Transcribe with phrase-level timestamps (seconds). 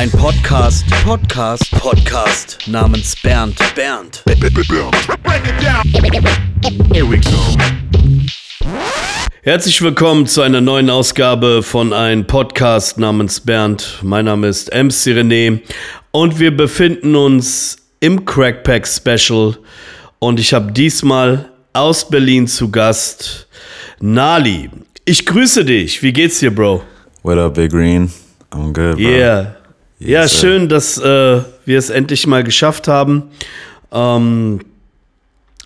[0.00, 4.24] Ein Podcast, Podcast, Podcast namens Bernd, Bernd.
[9.42, 13.98] Herzlich willkommen zu einer neuen Ausgabe von einem Podcast namens Bernd.
[14.00, 15.60] Mein Name ist MC René
[16.12, 19.58] und wir befinden uns im Crackpack Special
[20.18, 23.48] und ich habe diesmal aus Berlin zu Gast
[24.00, 24.70] Nali.
[25.04, 26.02] Ich grüße dich.
[26.02, 26.84] Wie geht's dir, Bro?
[27.22, 28.10] What up, Big Green?
[28.50, 28.98] I'm good, bro.
[28.98, 29.59] Yeah.
[30.00, 30.38] Ja, Yes, sir.
[30.40, 33.30] schön, dass äh, wir es endlich mal geschafft haben.
[33.92, 34.60] Ähm,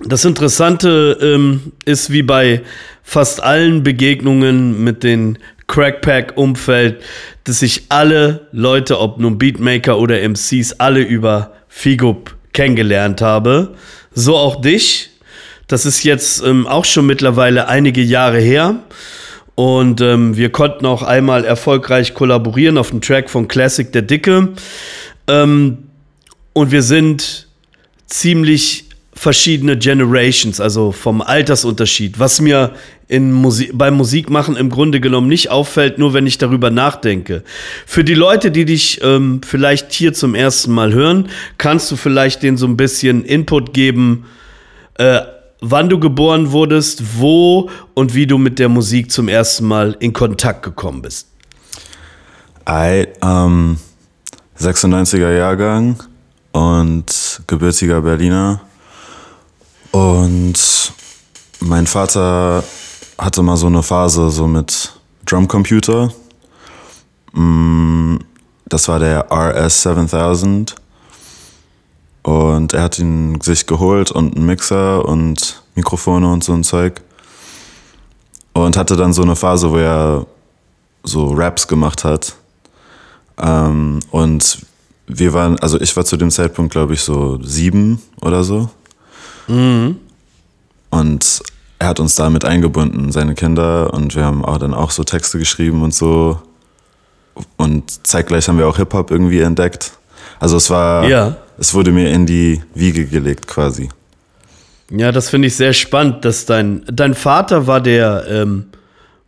[0.05, 2.63] das Interessante ähm, ist, wie bei
[3.03, 7.03] fast allen Begegnungen mit den Crackpack-Umfeld,
[7.45, 13.75] dass sich alle Leute, ob nun Beatmaker oder MCs, alle über Figup kennengelernt habe.
[14.13, 15.11] So auch dich.
[15.67, 18.83] Das ist jetzt ähm, auch schon mittlerweile einige Jahre her.
[19.55, 24.49] Und ähm, wir konnten auch einmal erfolgreich kollaborieren auf dem Track von Classic der Dicke.
[25.29, 25.79] Ähm,
[26.53, 27.49] und wir sind
[28.07, 32.73] ziemlich verschiedene Generations, also vom Altersunterschied, was mir
[33.07, 37.45] in Musi beim Musikmachen im Grunde genommen nicht auffällt, nur wenn ich darüber nachdenke.
[37.87, 42.43] Für die Leute, die dich ähm, vielleicht hier zum ersten Mal hören, kannst du vielleicht
[42.43, 44.27] denen so ein bisschen Input geben,
[44.99, 45.21] äh,
[45.71, 50.13] wann du geboren wurdest, wo und wie du mit der Musik zum ersten Mal in
[50.13, 51.29] Kontakt gekommen bist.
[52.69, 53.79] I, ähm,
[54.59, 56.03] 96er Jahrgang
[56.53, 58.61] und gebürtiger Berliner.
[59.91, 60.93] Und
[61.61, 62.63] mein Vater
[63.19, 64.93] hatte mal so eine Phase so mit
[65.27, 66.13] Drumcomputer.
[67.33, 68.17] Mm,
[68.67, 70.75] Das war der RS 7000.
[72.25, 77.03] Und er hat ihn sich geholt und einen Mixer und Mikrofone und so ein Zeug.
[78.55, 80.27] Und hatte dann so eine Phase, wo er
[81.03, 82.35] so Raps gemacht hat.
[83.39, 84.59] Ähm, und
[85.07, 88.71] wir waren, also ich war zu dem Zeitpunkt, glaube ich, so sieben oder so.
[90.91, 91.43] Und
[91.79, 93.93] er hat uns damit eingebunden, seine Kinder.
[93.93, 96.41] Und wir haben auch dann auch so Texte geschrieben und so.
[97.59, 99.93] Und zeitgleich haben wir auch Hip-Hop irgendwie entdeckt.
[100.41, 101.37] Also es war, Ja.
[101.59, 103.89] Es wurde mir in die Wiege gelegt quasi.
[104.91, 108.67] Ja, das finde ich sehr spannend, dass dein, dein Vater war der ähm,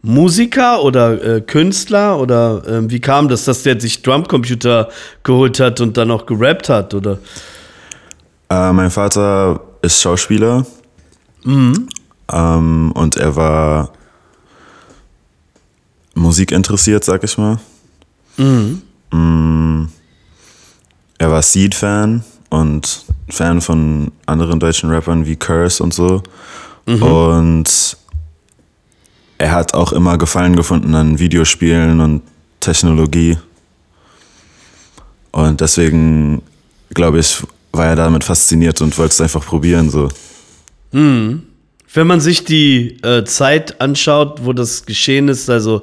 [0.03, 4.89] Musiker oder äh, Künstler oder ähm, wie kam das, dass der sich Drumcomputer
[5.23, 7.19] geholt hat und dann auch gerappt hat oder?
[8.49, 10.65] Äh, mein Vater ist Schauspieler.
[12.33, 13.93] Ähm, und er war
[16.15, 17.59] musikinteressiert, sag ich mal.
[18.37, 18.83] Mm,
[21.19, 26.23] er war Seed-Fan und Fan von anderen deutschen Rappern wie Curse und so.
[27.01, 27.97] Und
[29.39, 32.23] er hat auch immer Gefallen gefunden an Videospielen und
[32.61, 33.37] Technologie.
[35.33, 36.43] Und deswegen,
[36.95, 39.91] glaube ich, war er damit fasziniert und wollte es einfach probieren.
[39.91, 40.09] So.
[41.97, 45.81] Wenn man sich die äh, Zeit anschaut, wo das geschehen ist, also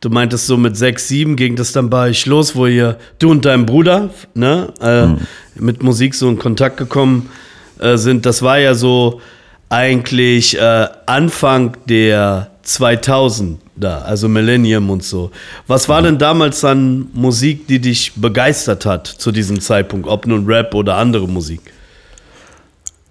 [0.00, 3.30] du meintest so mit sechs, sieben ging das dann bei euch los, wo ihr, du
[3.30, 5.06] und dein Bruder, ne, äh,
[5.54, 7.30] mit Musik so in Kontakt gekommen
[7.78, 8.26] äh, sind.
[8.26, 9.20] Das war ja so
[9.68, 15.30] eigentlich äh, Anfang der 2000er, also Millennium und so.
[15.68, 20.44] Was war denn damals an Musik, die dich begeistert hat zu diesem Zeitpunkt, ob nun
[20.44, 21.60] Rap oder andere Musik?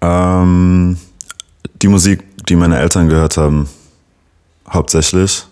[0.02, 0.98] Ähm,
[1.82, 3.66] die Musik, die meine Eltern gehört haben,
[4.70, 5.46] hauptsächlich.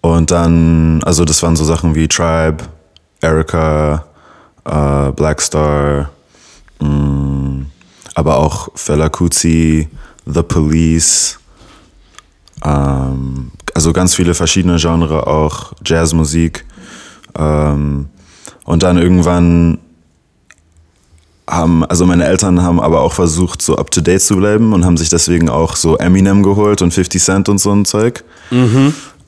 [0.00, 2.64] Und dann, also das waren so Sachen wie Tribe,
[3.20, 4.04] Erica,
[4.64, 6.10] äh, Black Star,
[6.80, 7.66] mh,
[8.16, 9.88] aber auch Fela Kuti,
[10.26, 11.38] The Police,
[12.64, 16.64] ähm, also ganz viele verschiedene Genre, auch Jazzmusik.
[17.38, 18.08] Ähm,
[18.64, 19.78] und dann irgendwann
[21.50, 24.84] haben, also meine Eltern haben aber auch versucht, so up to date zu bleiben und
[24.84, 28.24] haben sich deswegen auch so Eminem geholt und 50 Cent und so ein Zeug.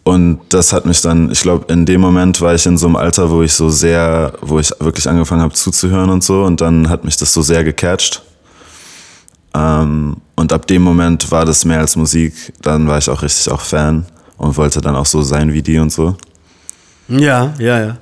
[0.04, 2.96] Und das hat mich dann, ich glaube, in dem Moment war ich in so einem
[2.96, 6.42] Alter, wo ich so sehr, wo ich wirklich angefangen habe zuzuhören und so.
[6.42, 8.22] Und dann hat mich das so sehr gecatcht.
[9.54, 12.52] Ähm, und ab dem Moment war das mehr als Musik.
[12.62, 14.06] Dann war ich auch richtig auch Fan
[14.38, 16.16] und wollte dann auch so sein wie die und so.
[17.08, 17.96] Ja, ja, ja.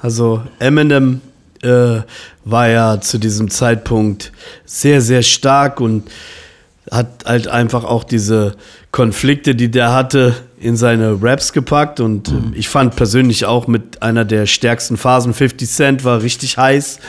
[0.00, 1.20] Also Eminem
[1.64, 2.02] äh,
[2.44, 4.32] war ja zu diesem Zeitpunkt
[4.64, 6.10] sehr, sehr stark und
[6.90, 8.56] hat halt einfach auch diese
[8.90, 12.00] Konflikte, die der hatte, in seine Raps gepackt.
[12.00, 16.58] Und äh, ich fand persönlich auch mit einer der stärksten Phasen 50 Cent war richtig
[16.58, 17.00] heiß.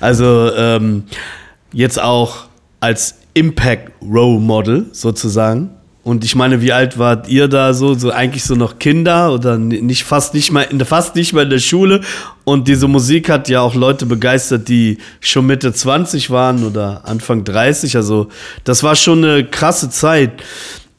[0.00, 1.04] Also ähm,
[1.72, 2.44] jetzt auch
[2.80, 5.70] als Impact Role Model sozusagen.
[6.04, 7.94] Und ich meine, wie alt wart ihr da so?
[7.94, 11.50] So eigentlich so noch Kinder oder nicht fast nicht mal in fast nicht mal in
[11.50, 12.00] der Schule.
[12.42, 17.44] Und diese Musik hat ja auch Leute begeistert, die schon Mitte 20 waren oder Anfang
[17.44, 17.96] 30.
[17.96, 18.28] Also
[18.64, 20.42] das war schon eine krasse Zeit.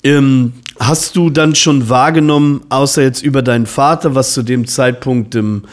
[0.05, 5.35] Ähm, hast du dann schon wahrgenommen, außer jetzt über deinen Vater, was zu dem Zeitpunkt
[5.35, 5.63] im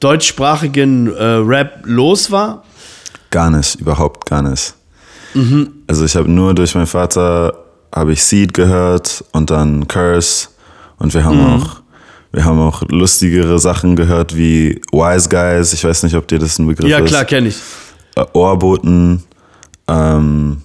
[0.00, 2.64] deutschsprachigen äh, Rap los war?
[3.30, 4.72] Gar nicht, überhaupt gar nicht.
[5.34, 5.72] Mhm.
[5.86, 7.52] Also ich habe nur durch meinen Vater
[7.94, 10.48] habe ich Seed gehört und dann Curse
[10.98, 11.62] und wir haben mhm.
[11.62, 11.76] auch
[12.30, 15.72] wir haben auch lustigere Sachen gehört wie Wise Guys.
[15.72, 17.04] Ich weiß nicht, ob dir das ein Begriff ja, ist.
[17.04, 17.56] Ja klar, kenne ich.
[18.16, 19.22] Äh, Ohrboten.
[19.86, 20.58] Ähm,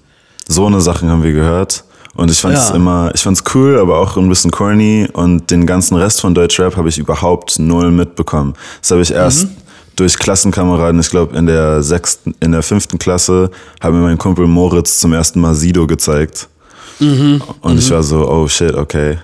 [0.48, 1.86] so eine Sachen haben wir gehört.
[2.16, 2.76] Und ich fand es ja.
[2.76, 5.08] immer, ich fand's cool, aber auch ein bisschen corny.
[5.14, 8.54] Und den ganzen Rest von Deutschrap habe ich überhaupt null mitbekommen.
[8.82, 9.58] Das habe ich erst mhm.
[9.96, 13.50] durch Klassenkameraden, ich glaube in der sechsten, in der fünften Klasse,
[13.80, 16.50] hat mir mein Kumpel Moritz zum ersten Mal Sido gezeigt.
[17.04, 17.42] Mhm.
[17.62, 17.80] Und mhm.
[17.80, 19.18] ich war so, oh shit, okay.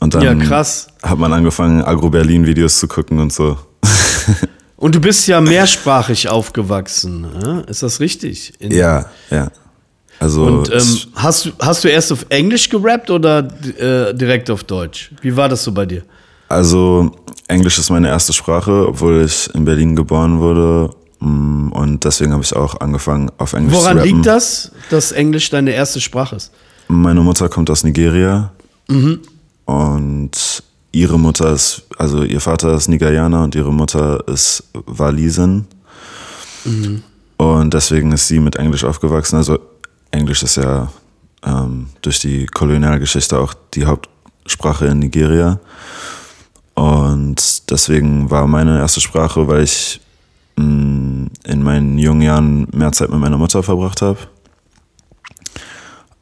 [0.00, 0.88] Und dann ja, krass.
[1.02, 3.56] hat man angefangen, Agro-Berlin-Videos zu gucken und so.
[4.76, 7.64] und du bist ja mehrsprachig aufgewachsen, ne?
[7.68, 8.52] ist das richtig?
[8.58, 9.48] In ja, ja.
[10.18, 13.38] Also und ähm, hast, du, hast du erst auf Englisch gerappt oder
[13.78, 15.10] äh, direkt auf Deutsch?
[15.20, 16.02] Wie war das so bei dir?
[16.48, 17.10] Also
[17.48, 20.90] Englisch ist meine erste Sprache, obwohl ich in Berlin geboren wurde
[21.22, 24.10] und deswegen habe ich auch angefangen, auf Englisch Woran zu rappen.
[24.10, 26.50] Woran liegt das, dass Englisch deine erste Sprache ist?
[26.88, 28.52] Meine Mutter kommt aus Nigeria.
[28.88, 29.20] Mhm.
[29.64, 35.66] Und ihre Mutter ist, also ihr Vater ist Nigerianer und ihre Mutter ist Walisin.
[36.64, 37.04] Mhm.
[37.36, 39.36] Und deswegen ist sie mit Englisch aufgewachsen.
[39.36, 39.60] Also
[40.10, 40.90] Englisch ist ja
[41.44, 45.60] ähm, durch die Kolonialgeschichte auch die Hauptsprache in Nigeria.
[46.74, 50.11] Und deswegen war meine erste Sprache, weil ich Mm,
[50.62, 54.18] in meinen jungen Jahren mehr Zeit mit meiner Mutter verbracht habe.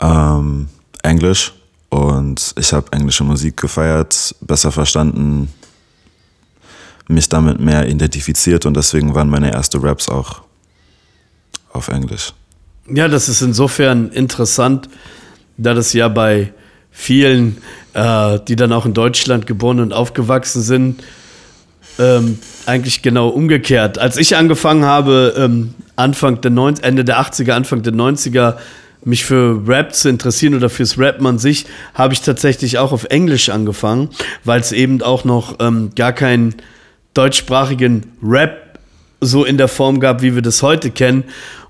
[0.01, 0.69] Ähm,
[1.03, 1.53] Englisch
[1.91, 5.53] und ich habe englische Musik gefeiert, besser verstanden,
[7.09, 10.43] mich damit mehr identifiziert und deswegen waren meine ersten Raps auch
[11.73, 12.33] auf Englisch.
[12.89, 14.89] Ja, das ist insofern interessant,
[15.57, 16.53] da das ja bei
[16.91, 17.59] vielen,
[17.95, 21.03] äh, die dann auch in Deutschland geboren und aufgewachsen sind,
[22.01, 23.99] ähm, eigentlich genau umgekehrt.
[23.99, 28.57] Als ich angefangen habe, ähm, Anfang der 90, Ende der 80er, Anfang der 90er,
[29.05, 33.05] mich für Rap zu interessieren oder fürs Rappen an sich, habe ich tatsächlich auch auf
[33.05, 34.11] Englisch angefangen,
[34.45, 36.55] weil es eben auch noch ähm, gar keinen
[37.15, 38.79] deutschsprachigen Rap
[39.21, 41.25] so in der Form gab, wie wir das heute kennen.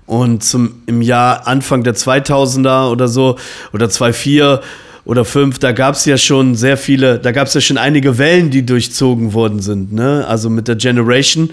[0.05, 3.37] Und zum, im Jahr Anfang der 2000er oder so,
[3.71, 4.61] oder 2004,
[5.03, 8.17] oder fünf, da gab es ja schon sehr viele, da gab es ja schon einige
[8.17, 9.93] Wellen, die durchzogen worden sind.
[9.93, 10.25] Ne?
[10.27, 11.49] Also mit der Generation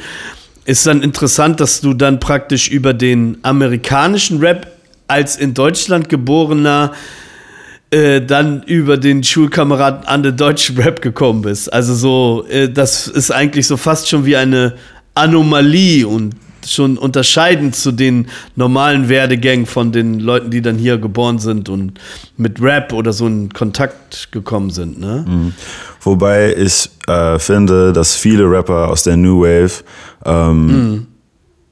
[0.65, 4.71] ist dann interessant, dass du dann praktisch über den amerikanischen Rap
[5.07, 6.93] als in Deutschland geborener
[7.91, 11.73] äh, dann über den Schulkameraden an den deutschen Rap gekommen bist.
[11.73, 14.75] Also so, äh, das ist eigentlich so fast schon wie eine
[15.15, 16.35] Anomalie und
[16.67, 21.99] schon unterscheidend zu den normalen Werdegängen von den Leuten, die dann hier geboren sind und
[22.37, 24.99] mit Rap oder so in Kontakt gekommen sind.
[25.01, 25.25] Ne?
[25.27, 25.53] Mhm.
[26.01, 29.85] Wobei ich äh, finde, dass viele Rapper aus der New Wave
[30.25, 31.07] ähm, mhm.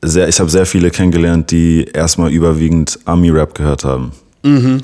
[0.03, 4.13] sehr, ich habe sehr viele kennengelernt, die erstmal überwiegend Ami-Rap gehört haben.
[4.43, 4.83] Mhm.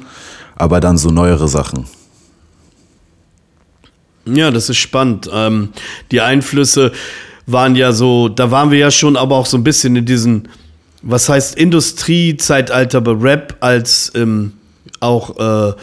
[0.57, 1.87] Aber dann so neuere Sachen.
[4.25, 5.29] Ja, das ist spannend.
[5.33, 5.71] Ähm,
[6.11, 6.93] die Einflüsse
[7.47, 10.49] waren ja so, da waren wir ja schon aber auch so ein bisschen in diesen,
[11.03, 14.53] was heißt Industriezeitalter bei Rap als ähm,
[15.01, 15.75] auch äh,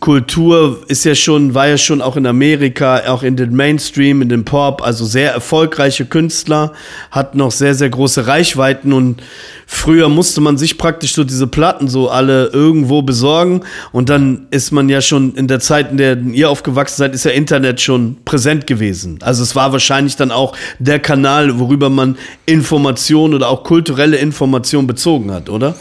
[0.00, 4.30] Kultur ist ja schon, war ja schon auch in Amerika, auch in den Mainstream, in
[4.30, 6.72] den Pop, also sehr erfolgreiche Künstler,
[7.10, 9.22] hat noch sehr, sehr große Reichweiten und
[9.66, 13.60] früher musste man sich praktisch so diese Platten so alle irgendwo besorgen
[13.92, 17.24] und dann ist man ja schon in der Zeit, in der ihr aufgewachsen seid, ist
[17.24, 19.18] ja Internet schon präsent gewesen.
[19.20, 22.16] Also es war wahrscheinlich dann auch der Kanal, worüber man
[22.46, 25.74] Informationen oder auch kulturelle Informationen bezogen hat, oder?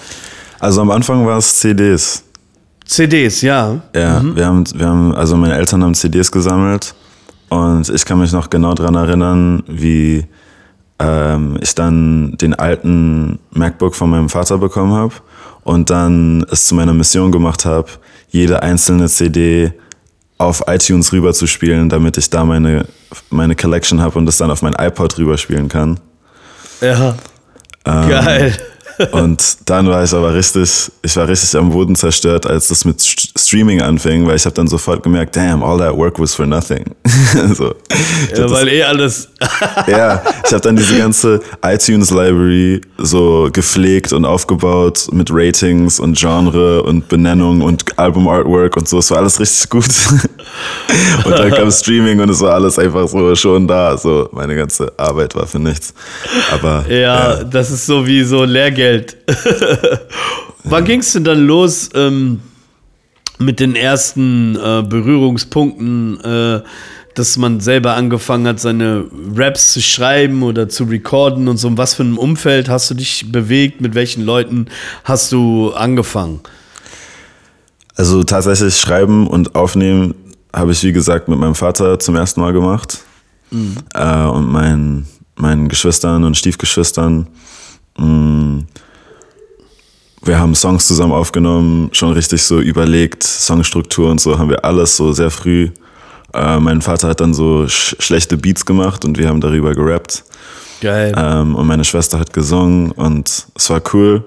[0.59, 2.25] Also am Anfang war es CDs.
[2.89, 3.79] CDs, ja.
[3.95, 4.35] Ja, mhm.
[4.35, 6.95] wir, haben, wir haben, also meine Eltern haben CDs gesammelt
[7.49, 10.25] und ich kann mich noch genau daran erinnern, wie
[10.97, 15.13] ähm, ich dann den alten MacBook von meinem Vater bekommen habe
[15.63, 17.87] und dann es zu meiner Mission gemacht habe,
[18.29, 19.71] jede einzelne CD
[20.39, 22.87] auf iTunes rüber zu spielen, damit ich da meine,
[23.29, 25.99] meine Collection habe und das dann auf mein iPod rüber spielen kann.
[26.81, 27.15] Ja.
[27.85, 28.57] Ähm, Geil.
[29.11, 33.01] Und dann war ich aber richtig, ich war richtig am Boden zerstört, als das mit
[33.01, 36.83] Streaming anfing, weil ich habe dann sofort gemerkt, damn, all that work was for nothing.
[37.53, 37.73] so,
[38.35, 39.29] ja, weil das, eh alles.
[39.87, 46.17] ja, ich habe dann diese ganze iTunes Library so gepflegt und aufgebaut mit Ratings und
[46.17, 48.97] Genre und Benennung und Album Artwork und so.
[48.97, 49.85] Es war alles richtig gut.
[51.25, 53.97] und dann kam Streaming und es war alles einfach so schon da.
[53.97, 55.93] So meine ganze Arbeit war für nichts.
[56.51, 57.43] Aber ja, ja.
[57.45, 58.88] das ist so wie so Lehrgeld.
[60.63, 62.41] Wann ging es denn dann los ähm,
[63.37, 66.61] mit den ersten äh, Berührungspunkten, äh,
[67.15, 69.05] dass man selber angefangen hat, seine
[69.35, 71.67] Raps zu schreiben oder zu recorden und so?
[71.67, 73.81] In was für einem Umfeld hast du dich bewegt?
[73.81, 74.67] Mit welchen Leuten
[75.03, 76.41] hast du angefangen?
[77.95, 80.15] Also tatsächlich schreiben und aufnehmen
[80.53, 82.99] habe ich, wie gesagt, mit meinem Vater zum ersten Mal gemacht.
[83.51, 83.77] Mhm.
[83.93, 87.27] Äh, und meinen, meinen Geschwistern und Stiefgeschwistern.
[87.99, 88.65] Mhm.
[90.21, 94.97] Wir haben Songs zusammen aufgenommen, schon richtig so überlegt, Songstruktur und so haben wir alles
[94.97, 95.69] so sehr früh.
[96.33, 100.23] Äh, mein Vater hat dann so sch schlechte Beats gemacht und wir haben darüber gerappt.
[100.81, 101.13] Geil.
[101.17, 104.23] Ähm, und meine Schwester hat gesungen und es war cool.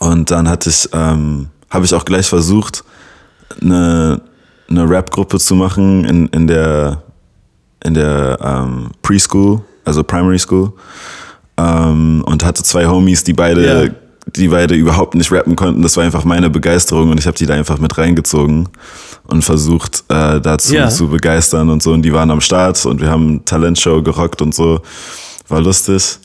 [0.00, 2.84] Und dann hatte ich, ähm, habe ich auch gleich versucht,
[3.60, 4.20] eine,
[4.68, 7.02] eine Rap-Gruppe zu machen in, in der
[7.84, 10.72] in der ähm, Preschool, also Primary School,
[11.56, 13.94] ähm, und hatte zwei Homies, die beide, yeah.
[14.26, 15.82] die beide überhaupt nicht rappen konnten.
[15.82, 18.68] Das war einfach meine Begeisterung und ich habe die da einfach mit reingezogen
[19.24, 20.88] und versucht äh, dazu yeah.
[20.88, 21.92] zu begeistern und so.
[21.92, 24.80] Und die waren am Start und wir haben Talentshow gerockt und so.
[25.48, 26.18] War lustig.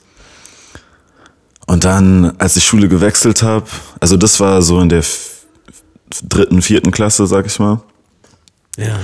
[1.67, 3.65] Und dann, als ich Schule gewechselt habe,
[3.99, 5.03] also das war so in der
[6.23, 7.81] dritten, vierten Klasse, sag ich mal.
[8.75, 8.97] Ja.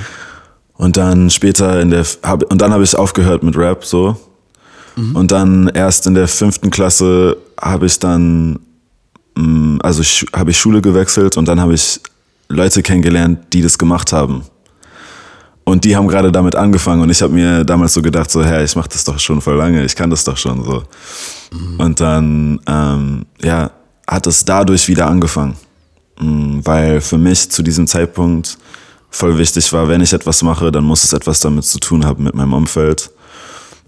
[0.74, 4.18] Und dann später in der, hab, und dann habe ich aufgehört mit Rap so.
[4.96, 5.16] Mhm.
[5.16, 8.60] Und dann erst in der fünften Klasse habe ich dann,
[9.36, 12.00] mm, also habe ich Schule gewechselt und dann habe ich
[12.48, 14.44] Leute kennengelernt, die das gemacht haben.
[15.64, 18.64] Und die haben gerade damit angefangen und ich habe mir damals so gedacht, so, hä,
[18.64, 20.84] ich mache das doch schon voll lange, ich kann das doch schon so.
[21.52, 21.80] Mhm.
[21.80, 23.72] Und dann, ähm, ja,
[24.08, 25.56] hat es dadurch wieder angefangen.
[26.20, 28.58] Mm, weil für mich zu diesem Zeitpunkt
[29.10, 32.24] voll wichtig war, wenn ich etwas mache, dann muss es etwas damit zu tun haben
[32.24, 33.10] mit meinem Umfeld.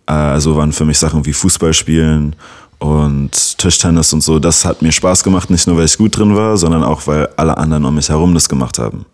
[0.08, 2.36] Also waren für mich Sachen wie Fußball spielen
[2.80, 4.40] und Tischtennis und so.
[4.40, 7.28] Das hat mir Spaß gemacht, nicht nur weil ich gut drin war, sondern auch weil
[7.36, 9.06] alle anderen um mich herum das gemacht haben.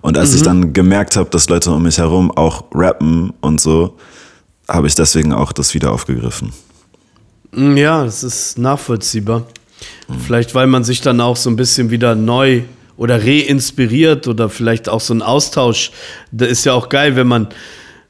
[0.00, 0.36] Und als mhm.
[0.36, 3.96] ich dann gemerkt habe, dass Leute um mich herum auch rappen und so,
[4.68, 6.52] habe ich deswegen auch das wieder aufgegriffen.
[7.52, 9.46] Mm, ja, das ist nachvollziehbar.
[10.08, 10.20] Mhm.
[10.20, 12.62] Vielleicht, weil man sich dann auch so ein bisschen wieder neu
[12.96, 15.90] oder reinspiriert oder vielleicht auch so ein Austausch.
[16.30, 17.48] Da ist ja auch geil, wenn man,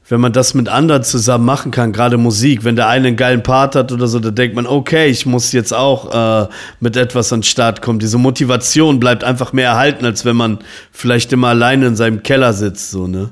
[0.09, 2.63] wenn man das mit anderen zusammen machen kann, gerade Musik.
[2.63, 5.51] Wenn der eine einen geilen Part hat oder so, da denkt man, okay, ich muss
[5.51, 6.47] jetzt auch äh,
[6.79, 7.99] mit etwas an den Start kommen.
[7.99, 10.59] Diese Motivation bleibt einfach mehr erhalten, als wenn man
[10.91, 13.31] vielleicht immer alleine in seinem Keller sitzt, so, ne?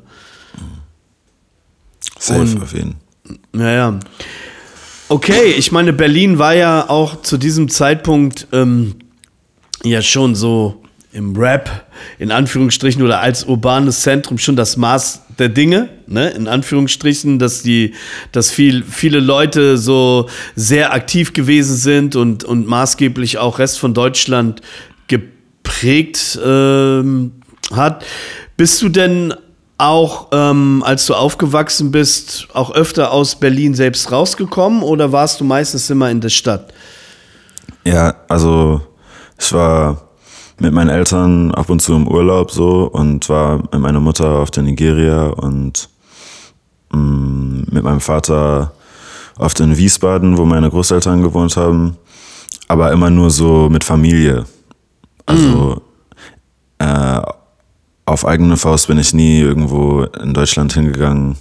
[2.19, 3.37] Safe Und, auf jeden Fall.
[3.53, 3.99] Naja.
[5.07, 8.95] Okay, ich meine, Berlin war ja auch zu diesem Zeitpunkt ähm,
[9.83, 11.85] ja schon so im Rap,
[12.19, 17.63] in Anführungsstrichen, oder als urbanes Zentrum schon das Maß der Dinge, ne, in Anführungsstrichen, dass
[17.63, 17.93] die,
[18.31, 23.93] dass viel, viele Leute so sehr aktiv gewesen sind und, und maßgeblich auch Rest von
[23.93, 24.61] Deutschland
[25.07, 27.33] geprägt ähm,
[27.71, 28.05] hat.
[28.57, 29.33] Bist du denn
[29.77, 35.43] auch, ähm, als du aufgewachsen bist, auch öfter aus Berlin selbst rausgekommen oder warst du
[35.43, 36.73] meistens immer in der Stadt?
[37.83, 38.81] Ja, also
[39.37, 40.04] ich war
[40.59, 44.51] mit meinen Eltern ab und zu im Urlaub so und war mit meiner Mutter auf
[44.51, 45.89] der Nigeria und
[46.91, 48.71] mh, mm, mit meinem Vater
[49.37, 51.97] auf den Wiesbaden, wo meine Großeltern gewohnt haben,
[52.67, 54.45] aber immer nur so mit Familie.
[55.25, 55.81] Also
[56.79, 56.83] mm.
[56.83, 57.21] äh,
[58.05, 61.35] auf eigene Faust bin ich nie irgendwo in Deutschland hingegangen,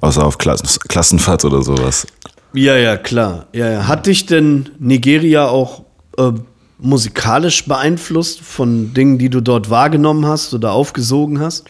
[0.00, 2.06] außer auf Klass Klassenfahrt oder sowas.
[2.52, 3.46] Ja, ja, klar.
[3.52, 3.88] Ja, ja.
[3.88, 5.84] Hat dich denn Nigeria auch
[6.16, 6.32] äh,
[6.78, 11.64] musikalisch beeinflusst von Dingen, die du dort wahrgenommen hast oder aufgesogen hast?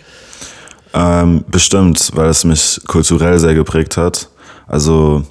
[0.92, 4.28] Ähm, bestimmt, weil es mich kulturell sehr geprägt hat.
[4.66, 5.24] Also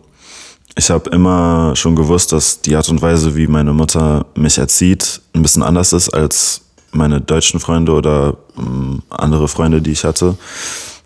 [0.77, 5.21] ich habe immer schon gewusst, dass die Art und Weise, wie meine Mutter mich erzieht,
[5.33, 10.37] ein bisschen anders ist als meine deutschen Freunde oder ähm, andere Freunde, die ich hatte.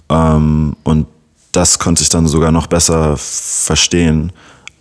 [0.09, 1.07] Ähm, und
[1.51, 4.31] das konnte ich dann sogar noch besser verstehen,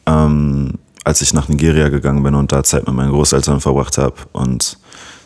[0.06, 0.74] ähm,
[1.08, 4.76] als ich nach Nigeria gegangen bin und da Zeit mit meinen Großeltern verbracht habe und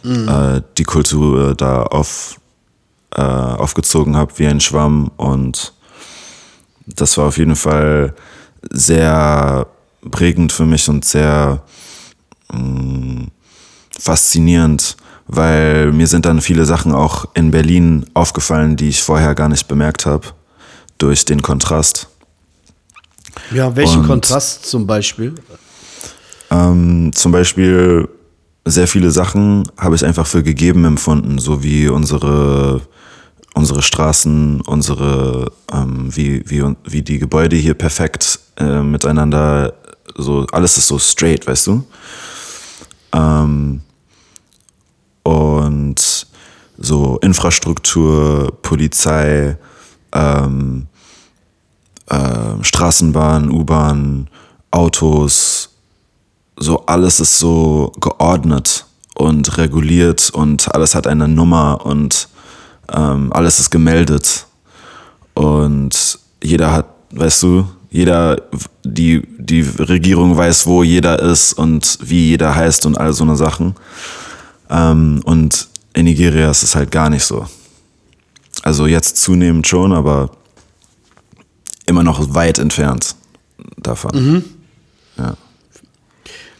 [0.04, 0.28] mhm.
[0.28, 2.38] äh, die Kultur da auf,
[3.16, 5.10] äh, aufgezogen habe wie ein Schwamm.
[5.16, 5.72] Und
[6.86, 8.14] das war auf jeden Fall
[8.70, 9.66] sehr
[10.08, 11.64] prägend für mich und sehr
[12.52, 13.30] mh, mm,
[13.98, 14.96] faszinierend,
[15.26, 19.66] weil mir sind dann viele Sachen auch in Berlin aufgefallen, die ich vorher gar nicht
[19.66, 20.28] bemerkt habe,
[20.98, 22.06] durch den Kontrast.
[23.50, 25.34] Ja, welchen Und, Kontrast zum Beispiel?
[26.52, 28.08] Ähm, zum Beispiel
[28.66, 32.82] sehr viele Sachen habe ich einfach für gegeben empfunden, so wie unsere,
[33.54, 39.72] unsere Straßen, unsere, ähm, wie, wie, wie die Gebäude hier perfekt äh, miteinander,
[40.14, 41.84] so alles ist so straight, weißt du?
[43.14, 43.80] Ähm,
[45.22, 46.26] und
[46.76, 49.56] so Infrastruktur, Polizei,
[50.12, 50.86] ähm,
[52.08, 54.28] äh, Straßenbahn, U-Bahn,
[54.70, 55.71] Autos,
[56.62, 62.28] so alles ist so geordnet und reguliert und alles hat eine Nummer und
[62.92, 64.46] ähm, alles ist gemeldet
[65.34, 68.40] und jeder hat, weißt du, jeder,
[68.84, 73.36] die, die Regierung weiß, wo jeder ist und wie jeder heißt und all so eine
[73.36, 73.74] Sachen.
[74.70, 77.46] Ähm, und in Nigeria ist es halt gar nicht so.
[78.62, 80.30] Also jetzt zunehmend schon, aber
[81.86, 83.14] immer noch weit entfernt
[83.76, 84.10] davon.
[84.14, 84.44] Mhm.
[85.18, 85.34] Ja.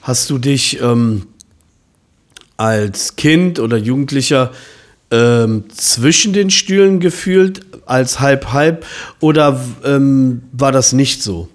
[0.03, 1.27] Hast du dich ähm,
[2.57, 4.51] als Kind oder Jugendlicher
[5.13, 8.85] ähm, zwischen den Stühlen gefühlt, als halb-halb,
[9.21, 11.49] oder ähm, war das nicht so?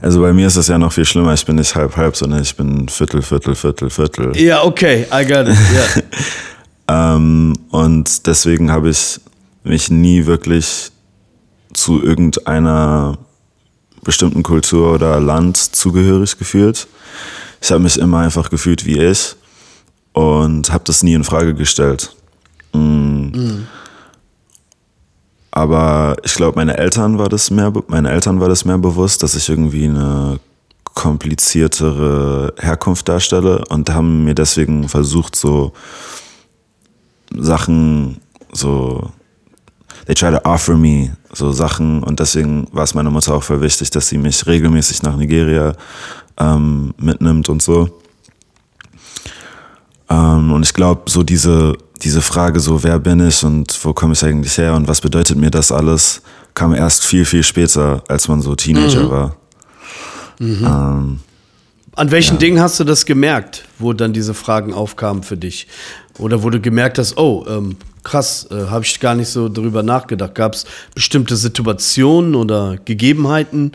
[0.00, 1.34] Also bei mir ist es ja noch viel schlimmer.
[1.34, 4.36] Ich bin nicht halb-halb, sondern ich bin Viertel, Viertel, Viertel, Viertel.
[4.36, 5.56] Ja, okay, I got it.
[6.88, 7.14] Yeah.
[7.16, 9.20] ähm, und deswegen habe ich
[9.64, 10.92] mich nie wirklich
[11.72, 13.18] zu irgendeiner
[14.02, 16.86] bestimmten Kultur oder Land zugehörig gefühlt.
[17.60, 19.36] Ich habe mich immer einfach gefühlt wie ich
[20.12, 22.14] und habe das nie in Frage gestellt.
[22.72, 23.32] Mhm.
[23.34, 23.66] Mhm.
[25.50, 29.34] Aber ich glaube, meine Eltern war das mehr, meine Eltern war das mehr bewusst, dass
[29.34, 30.38] ich irgendwie eine
[30.94, 35.72] kompliziertere Herkunft darstelle und haben mir deswegen versucht, so
[37.32, 38.20] Sachen,
[38.52, 39.10] so
[40.06, 43.60] they try to offer me so Sachen und deswegen war es meiner Mutter auch voll
[43.60, 45.74] wichtig, dass sie mich regelmäßig nach Nigeria
[46.38, 48.00] ähm, mitnimmt und so.
[50.08, 54.14] Ähm, und ich glaube, so diese, diese Frage, so wer bin ich und wo komme
[54.14, 56.22] ich eigentlich her und was bedeutet mir das alles,
[56.54, 59.10] kam erst viel, viel später, als man so Teenager mhm.
[59.10, 59.36] war.
[60.38, 60.64] Mhm.
[60.64, 61.20] Ähm,
[61.94, 62.38] An welchen ja.
[62.38, 65.66] Dingen hast du das gemerkt, wo dann diese Fragen aufkamen für dich?
[66.18, 67.76] Oder wo du gemerkt hast, oh, ähm,
[68.08, 70.34] krass, äh, habe ich gar nicht so darüber nachgedacht.
[70.34, 73.72] Gab es bestimmte Situationen oder Gegebenheiten?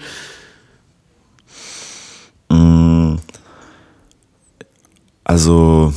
[2.50, 3.16] Mm.
[5.24, 5.94] Also,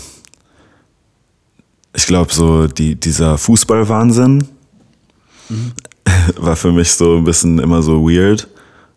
[1.94, 4.46] ich glaube, so die, dieser Fußballwahnsinn
[5.49, 5.72] mhm.
[6.37, 8.46] war für mich so ein bisschen immer so weird.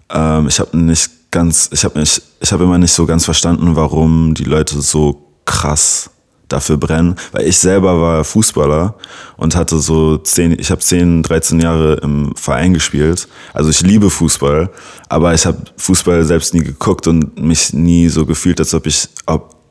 [0.10, 3.76] Ähm, ich habe nicht ganz, ich habe mich, ich habe immer nicht so ganz verstanden,
[3.76, 6.12] warum die Leute so krass
[6.50, 8.96] dafür brennen, weil ich selber war Fußballer
[9.38, 13.28] und hatte so zehn, ich habe zehn, 13 Jahre im Verein gespielt.
[13.54, 14.70] Also ich liebe Fußball,
[15.08, 19.08] aber ich habe Fußball selbst nie geguckt und mich nie so gefühlt, als ob ich,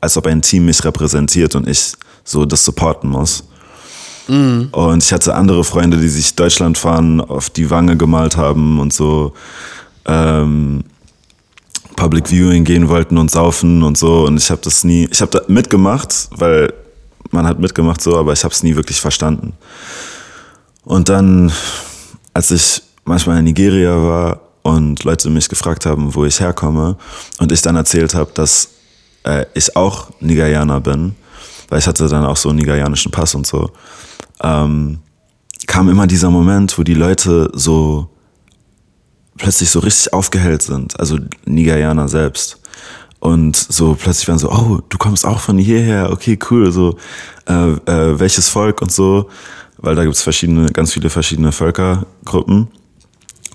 [0.01, 3.43] als ob ein Team mich repräsentiert und ich so das supporten muss.
[4.27, 4.69] Mhm.
[4.71, 8.93] Und ich hatte andere Freunde, die sich Deutschland fahren auf die Wange gemalt haben und
[8.93, 9.33] so.
[10.05, 10.83] Ähm,
[11.99, 14.25] Public Viewing gehen wollten und saufen und so.
[14.25, 16.73] Und ich habe das nie, ich habe da mitgemacht, weil
[17.31, 19.53] man hat mitgemacht so, aber ich habe es nie wirklich verstanden.
[20.85, 21.51] Und dann,
[22.33, 26.95] als ich manchmal in Nigeria war und Leute mich gefragt haben, wo ich herkomme,
[27.37, 28.69] und ich dann erzählt habe, dass
[29.23, 31.15] äh, ich auch Nigerianer bin,
[31.67, 33.71] weil ich hatte dann auch so einen nigerianischen Pass und so,
[34.41, 34.99] ähm,
[35.67, 38.09] kam immer dieser Moment, wo die Leute so
[39.39, 42.59] plötzlich so richtig aufgehellt sind, also Nigerianer selbst.
[43.19, 46.97] Und so plötzlich waren so, oh, du kommst auch von hierher, okay, cool, so,
[47.47, 49.29] äh, äh, welches Volk und so,
[49.77, 52.67] weil da gibt's verschiedene, ganz viele verschiedene Völkergruppen.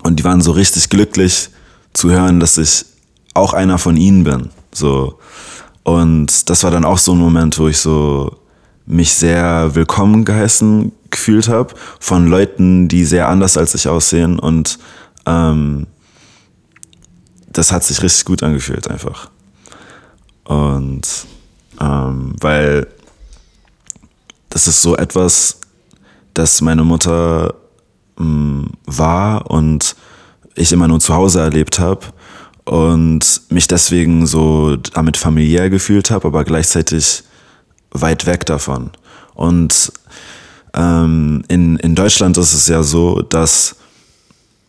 [0.03, 1.49] Und die waren so richtig glücklich
[1.93, 2.85] zu hören, dass ich
[3.33, 4.49] auch einer von ihnen bin.
[4.71, 5.17] So.
[5.83, 8.37] Und das war dann auch so ein Moment, wo ich so
[8.85, 14.77] mich sehr willkommen geheißen gefühlt habe von Leuten, die sehr anders als ich aussehen und
[15.25, 15.87] ähm,
[17.51, 19.29] das hat sich richtig gut angefühlt einfach.
[20.43, 21.07] Und
[21.79, 22.87] ähm, weil
[24.49, 25.59] das ist so etwas,
[26.33, 27.55] das meine Mutter
[28.19, 29.95] ähm, war und
[30.55, 32.05] ich immer nur zu Hause erlebt habe
[32.63, 37.23] und mich deswegen so damit familiär gefühlt habe, aber gleichzeitig
[37.91, 38.91] weit weg davon.
[39.33, 39.91] Und
[40.73, 43.75] ähm, in, in Deutschland ist es ja so, dass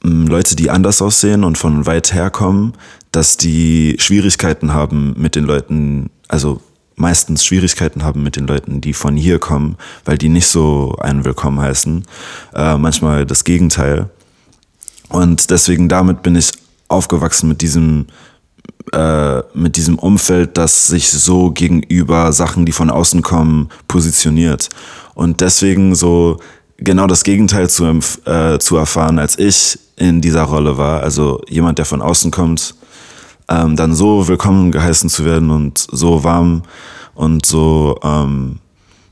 [0.03, 2.75] Leute, die anders aussehen und von weit her kommen,
[3.13, 6.61] dass die Schwierigkeiten haben mit den Leuten, also
[6.97, 11.25] meistens Schwierigkeiten haben mit den Leuten, die von hier kommen, weil die nicht so einen
[11.25, 12.05] willkommen heißen.
[12.55, 14.11] Äh, manchmal das Gegenteil.
[15.09, 16.53] Und deswegen damit bin ich
[16.89, 18.07] aufgewachsen mit diesem
[18.93, 24.69] äh, mit diesem Umfeld, das sich so gegenüber Sachen, die von außen kommen, positioniert.
[25.15, 26.39] Und deswegen so
[26.79, 31.03] genau das Gegenteil zu, äh, zu erfahren, als ich in dieser Rolle war.
[31.03, 32.75] Also jemand, der von außen kommt,
[33.49, 36.63] ähm, dann so willkommen geheißen zu werden und so warm
[37.15, 38.59] und so, ähm,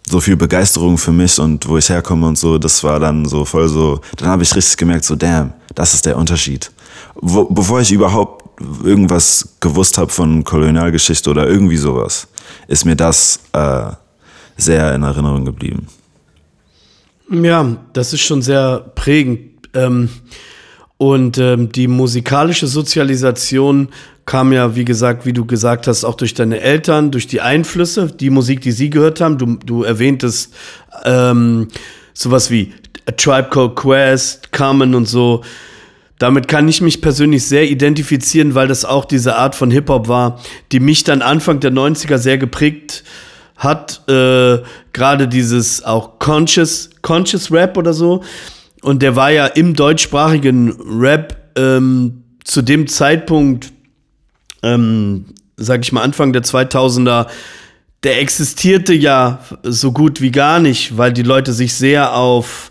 [0.06, 3.44] so viel Begeisterung für mich und wo ich herkomme und so, das war dann so
[3.44, 6.70] voll so, dann habe ich richtig gemerkt, so damn, das ist der Unterschied.
[7.14, 12.28] Wo, bevor ich überhaupt irgendwas gewusst habe von Kolonialgeschichte oder irgendwie sowas,
[12.68, 13.90] ist mir das äh,
[14.56, 15.86] sehr in Erinnerung geblieben.
[17.30, 19.68] Ja, das ist schon sehr prägend.
[19.74, 20.08] Ähm,
[20.96, 23.88] und ähm, die musikalische Sozialisation
[24.26, 28.06] kam ja, wie gesagt, wie du gesagt hast, auch durch deine Eltern, durch die Einflüsse,
[28.06, 29.38] die Musik, die sie gehört haben.
[29.38, 30.54] Du, du erwähntest
[31.04, 31.68] ähm,
[32.12, 32.72] sowas wie
[33.06, 35.42] A Tribe Called Quest, Carmen und so.
[36.18, 40.40] Damit kann ich mich persönlich sehr identifizieren, weil das auch diese Art von Hip-Hop war,
[40.72, 43.04] die mich dann Anfang der 90er sehr geprägt
[43.56, 44.08] hat.
[44.08, 48.24] Äh, Gerade dieses auch Conscious, Conscious Rap oder so.
[48.82, 53.72] Und der war ja im deutschsprachigen Rap ähm, zu dem Zeitpunkt
[54.64, 57.26] ähm, sag ich mal, Anfang der 2000er,
[58.02, 62.70] der existierte ja so gut wie gar nicht, weil die Leute sich sehr auf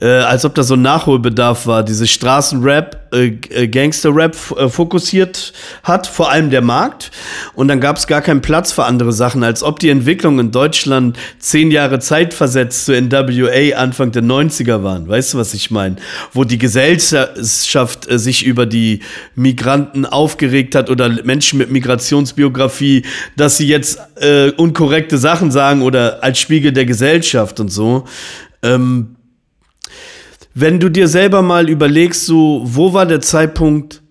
[0.00, 5.52] äh, als ob da so ein Nachholbedarf war, diese Straßenrap, äh, äh Gangsterrap äh, fokussiert
[5.84, 7.12] hat, vor allem der Markt.
[7.54, 10.50] Und dann gab es gar keinen Platz für andere Sachen, als ob die Entwicklung in
[10.50, 15.08] Deutschland zehn Jahre Zeit versetzt zur NWA Anfang der 90er waren.
[15.08, 15.96] Weißt du, was ich meine?
[16.32, 19.00] Wo die Gesellschaft äh, sich über die
[19.36, 23.04] Migranten aufgeregt hat oder Menschen mit Migrationsbiografie,
[23.36, 28.04] dass sie jetzt äh, unkorrekte Sachen sagen oder als Spiegel der Gesellschaft und so.
[28.62, 29.13] Ähm,
[30.54, 34.02] wenn du dir selber mal überlegst, so, wo war der Zeitpunkt,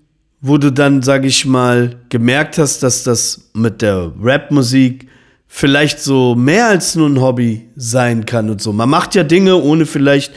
[0.41, 5.08] wo du dann, sag ich mal, gemerkt hast, dass das mit der Rapmusik
[5.47, 8.73] vielleicht so mehr als nur ein Hobby sein kann und so.
[8.73, 10.34] Man macht ja Dinge, ohne vielleicht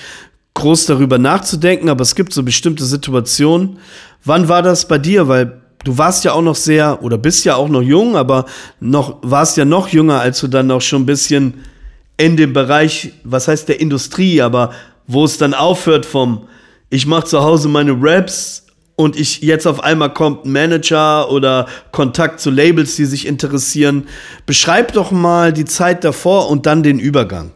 [0.55, 3.79] groß darüber nachzudenken, aber es gibt so bestimmte Situationen.
[4.25, 5.27] Wann war das bei dir?
[5.27, 8.47] Weil du warst ja auch noch sehr, oder bist ja auch noch jung, aber
[8.79, 11.55] noch, warst ja noch jünger, als du dann auch schon ein bisschen
[12.17, 14.73] in dem Bereich, was heißt der Industrie, aber
[15.07, 16.49] wo es dann aufhört vom,
[16.91, 18.67] ich mache zu Hause meine Raps
[18.97, 24.07] und ich jetzt auf einmal kommt ein Manager oder Kontakt zu Labels, die sich interessieren.
[24.47, 27.53] Beschreib doch mal die Zeit davor und dann den Übergang.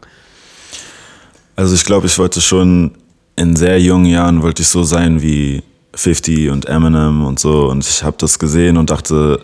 [1.55, 2.91] Also ich glaube, ich wollte schon
[3.35, 5.63] in sehr jungen Jahren wollte ich so sein wie
[5.95, 9.41] 50 und Eminem und so und ich habe das gesehen und dachte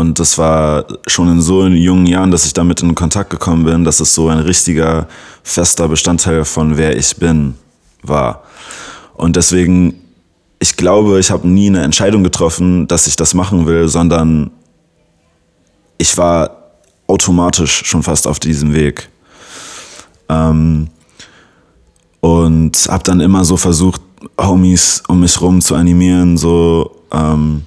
[0.00, 3.84] und das war schon in so jungen Jahren, dass ich damit in Kontakt gekommen bin,
[3.84, 5.06] dass es so ein richtiger
[5.42, 7.54] fester Bestandteil von wer ich bin
[8.02, 8.42] war.
[9.14, 10.00] Und deswegen,
[10.58, 14.50] ich glaube, ich habe nie eine Entscheidung getroffen, dass ich das machen will, sondern
[15.98, 16.56] ich war
[17.06, 19.10] automatisch schon fast auf diesem Weg.
[20.30, 20.88] Ähm,
[22.20, 24.00] und habe dann immer so versucht,
[24.40, 27.64] Homies um mich rum zu animieren, so ähm,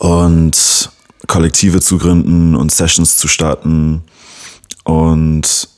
[0.00, 0.90] und
[1.26, 4.02] Kollektive zu gründen und Sessions zu starten.
[4.84, 5.68] Und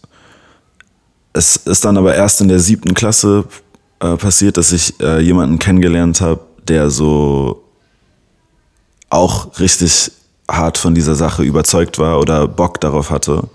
[1.32, 3.44] es ist dann aber erst in der siebten Klasse
[3.98, 7.64] äh, passiert, dass ich äh, jemanden kennengelernt habe, der so
[9.10, 10.12] auch richtig
[10.48, 13.48] hart von dieser Sache überzeugt war oder Bock darauf hatte,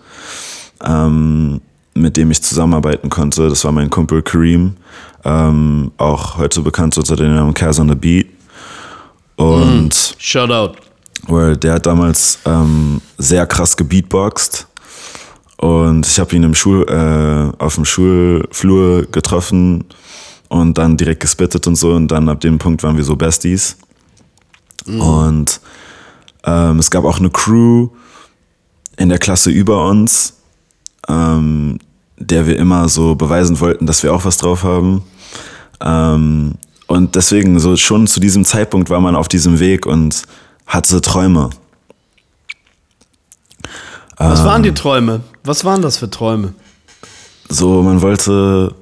[0.84, 1.62] ähm,
[1.94, 3.48] mit dem ich zusammenarbeiten konnte.
[3.48, 4.76] Das war mein Kumpel Kareem,
[5.24, 8.37] ähm, auch heute bekannt unter dem Namen Cares on the Beat.
[9.38, 10.78] Und mm, Shout out.
[11.28, 14.68] Well, der hat damals ähm, sehr krass gebeatboxt.
[15.58, 19.86] Und ich habe ihn im Schul, äh, auf dem Schulflur getroffen
[20.50, 21.94] und dann direkt gespittet und so.
[21.94, 23.78] Und dann ab dem Punkt waren wir so Besties.
[24.86, 25.02] Mm.
[25.02, 25.62] Und
[26.44, 27.90] ähm, es gab auch eine Crew
[28.98, 30.34] in der Klasse über uns,
[31.08, 31.80] ähm,
[32.18, 35.04] der wir immer so beweisen wollten, dass wir auch was drauf haben.
[35.82, 36.56] Ähm,
[36.88, 40.24] und deswegen, so schon zu diesem Zeitpunkt war man auf diesem Weg und
[40.66, 41.50] hatte Träume.
[44.18, 45.22] Was ähm, waren die Träume?
[45.44, 46.54] Was waren das für Träume?
[47.50, 48.74] So, man wollte,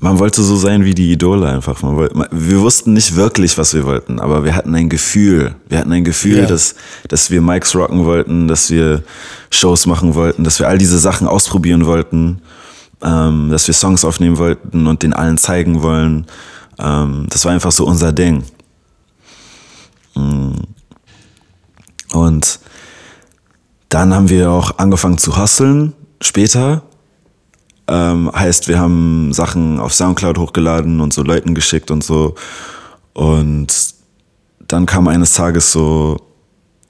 [0.00, 1.82] man wollte so sein wie die Idole einfach.
[1.82, 5.54] Man wollte, wir wussten nicht wirklich, was wir wollten, aber wir hatten ein Gefühl.
[5.68, 6.46] Wir hatten ein Gefühl, ja.
[6.46, 6.74] dass,
[7.08, 9.02] dass wir Mics rocken wollten, dass wir
[9.50, 12.42] Shows machen wollten, dass wir all diese Sachen ausprobieren wollten,
[13.02, 16.26] ähm, dass wir Songs aufnehmen wollten und den allen zeigen wollen.
[16.78, 18.44] Ähm, das war einfach so unser Ding.
[20.14, 20.52] Mm.
[22.12, 22.60] Und
[23.88, 26.82] dann haben wir auch angefangen zu hustlen später.
[27.88, 32.34] Ähm, heißt, wir haben Sachen auf Soundcloud hochgeladen und so Leuten geschickt und so.
[33.12, 33.94] Und
[34.68, 36.16] dann kam eines Tages so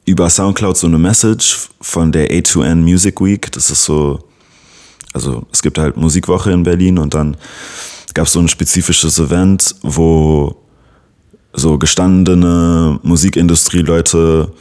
[0.05, 3.51] über Soundcloud so eine Message von der A2N Music Week.
[3.53, 4.21] Das ist so,
[5.13, 7.37] also es gibt halt Musikwoche in Berlin und dann
[8.15, 10.57] gab es so ein spezifisches Event, wo
[11.53, 14.53] so gestandene Musikindustrie-Leute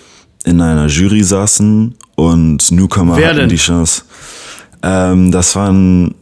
[0.43, 3.49] in einer Jury saßen und Newcomer Wer hatten denn?
[3.49, 4.03] die Chance.
[4.83, 6.15] Ähm, das waren,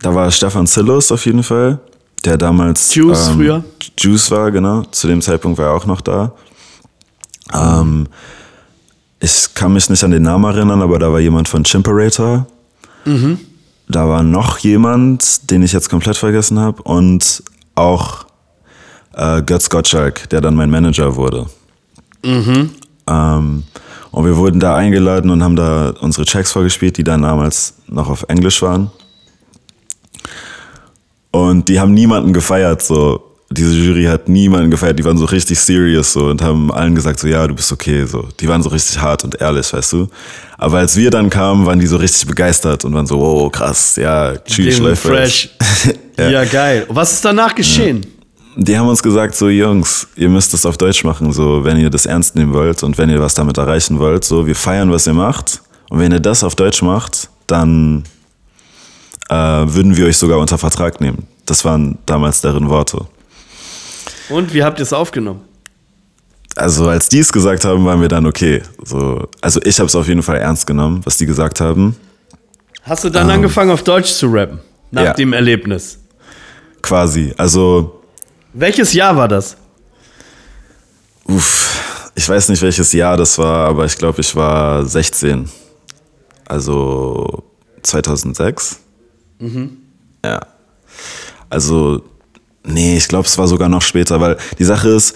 [0.00, 1.78] da war Stefan Zillus auf jeden Fall,
[2.24, 3.64] der damals Juice ähm, früher?
[3.98, 4.82] Juice war, genau.
[4.90, 6.32] Zu dem Zeitpunkt war er auch noch da.
[7.52, 8.06] Ähm,
[9.20, 12.46] ich kann mich nicht an den Namen erinnern, aber da war jemand von Chimperator.
[13.88, 16.82] Da war noch jemand, den ich jetzt komplett vergessen habe.
[16.82, 17.42] Und
[17.74, 18.26] auch
[19.14, 21.46] äh, Götz Gottschalk, der dann mein Manager wurde.
[23.06, 23.64] Ähm,
[24.10, 28.08] und wir wurden da eingeladen und haben da unsere Checks vorgespielt, die dann damals noch
[28.08, 28.90] auf Englisch waren.
[31.30, 33.33] Und die haben niemanden gefeiert, so.
[33.56, 37.20] Diese Jury hat niemanden gefeiert, die waren so richtig serious so und haben allen gesagt,
[37.20, 38.28] so ja, du bist okay, so.
[38.40, 40.08] Die waren so richtig hart und ehrlich, weißt du.
[40.58, 43.96] Aber als wir dann kamen, waren die so richtig begeistert und waren so, wow, krass,
[43.96, 45.50] ja, tschüss, läuft fresh.
[46.18, 46.44] ja.
[46.44, 46.86] geil.
[46.88, 48.06] Was ist danach geschehen?
[48.56, 51.90] Die haben uns gesagt, so Jungs, ihr müsst das auf Deutsch machen, so wenn ihr
[51.90, 55.06] das ernst nehmen wollt und wenn ihr was damit erreichen wollt, so wir feiern, was
[55.06, 58.04] ihr macht und wenn ihr das auf Deutsch macht, dann
[59.28, 61.26] äh, würden wir euch sogar unter Vertrag nehmen.
[61.46, 63.06] Das waren damals deren Worte.
[64.28, 65.42] Und wie habt ihr es aufgenommen?
[66.56, 68.62] Also als die es gesagt haben, waren wir dann okay.
[68.84, 71.96] So, also ich habe es auf jeden Fall ernst genommen, was die gesagt haben.
[72.82, 74.60] Hast du dann angefangen, auf Deutsch zu rappen?
[74.90, 75.06] Nach Ähm.
[75.06, 75.12] ja.
[75.14, 75.98] dem Erlebnis?
[76.82, 77.32] Quasi.
[77.36, 78.02] Also,
[78.52, 79.56] Welches Jahr war das?
[81.26, 81.80] uff,
[82.14, 85.48] ich weiß nicht welches Jahr das war, aber ich glaube, ich war 16.
[86.44, 87.42] Also
[87.82, 88.78] 2006.
[90.24, 90.40] Ja.
[91.50, 92.02] Also,
[92.64, 95.14] nee, ich glaube, es war sogar noch später, weil die Sache ist,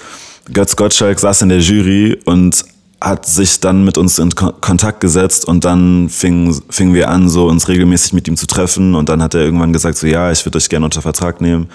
[0.53, 2.65] Götz Gottschalk saß in der Jury und
[3.01, 7.29] hat sich dann mit uns in Kon Kontakt gesetzt und dann fingen fingen wir an,
[7.29, 10.33] so uns regelmäßig mit ihm zu treffen und dann hat er irgendwann gesagt, so ja,
[10.33, 11.69] ich würde euch gerne unter Vertrag nehmen,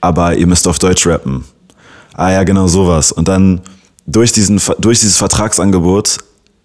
[0.00, 1.44] aber ihr müsst auf Deutsch rappen.
[2.12, 3.12] Ah ja, genau sowas.
[3.12, 3.60] Und dann
[4.06, 6.18] durch, diesen, durch dieses Vertragsangebot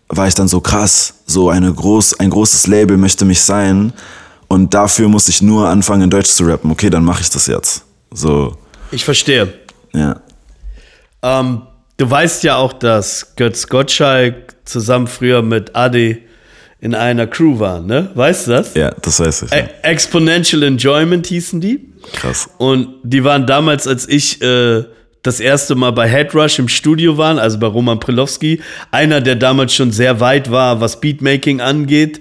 [0.10, 3.94] war ich dann so krass, so eine groß, ein großes Label möchte mich sein
[4.48, 6.72] und dafür muss ich nur anfangen in Deutsch zu rappen.
[6.72, 7.84] Okay, dann mache ich das jetzt.
[8.14, 8.58] So,
[8.92, 9.54] Ich verstehe.
[9.94, 10.22] ja.
[11.24, 11.62] Ähm,
[11.98, 16.24] du weißt ja auch, dass Götz Gottschalk zusammen früher mit Adi
[16.80, 18.10] in einer Crew war, ne?
[18.16, 18.74] Weißt du das?
[18.74, 19.52] Ja, das weiß ich.
[19.52, 21.90] E Exponential Enjoyment hießen die.
[22.14, 22.50] Krass.
[22.58, 24.84] Und die waren damals, als ich äh,
[25.22, 29.76] das erste Mal bei Headrush im Studio waren, also bei Roman Prilowski, einer, der damals
[29.76, 32.20] schon sehr weit war, was Beatmaking angeht.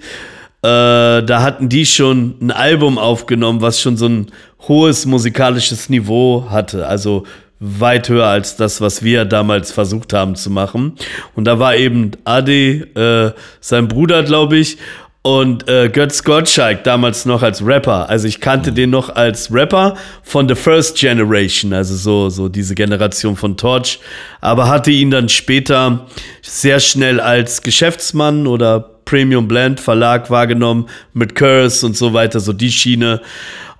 [0.63, 4.27] Äh, da hatten die schon ein Album aufgenommen, was schon so ein
[4.67, 6.87] hohes musikalisches Niveau hatte.
[6.87, 7.23] Also
[7.59, 10.93] weit höher als das, was wir damals versucht haben zu machen.
[11.35, 14.77] Und da war eben Adi, äh, sein Bruder, glaube ich,
[15.23, 18.09] und äh, Götz Gottschalk damals noch als Rapper.
[18.09, 22.73] Also ich kannte den noch als Rapper von The First Generation, also so, so diese
[22.73, 23.99] Generation von Torch,
[24.39, 26.07] aber hatte ihn dann später
[26.41, 32.53] sehr schnell als Geschäftsmann oder Premium Blend Verlag wahrgenommen mit Curse und so weiter, so
[32.53, 33.21] die Schiene.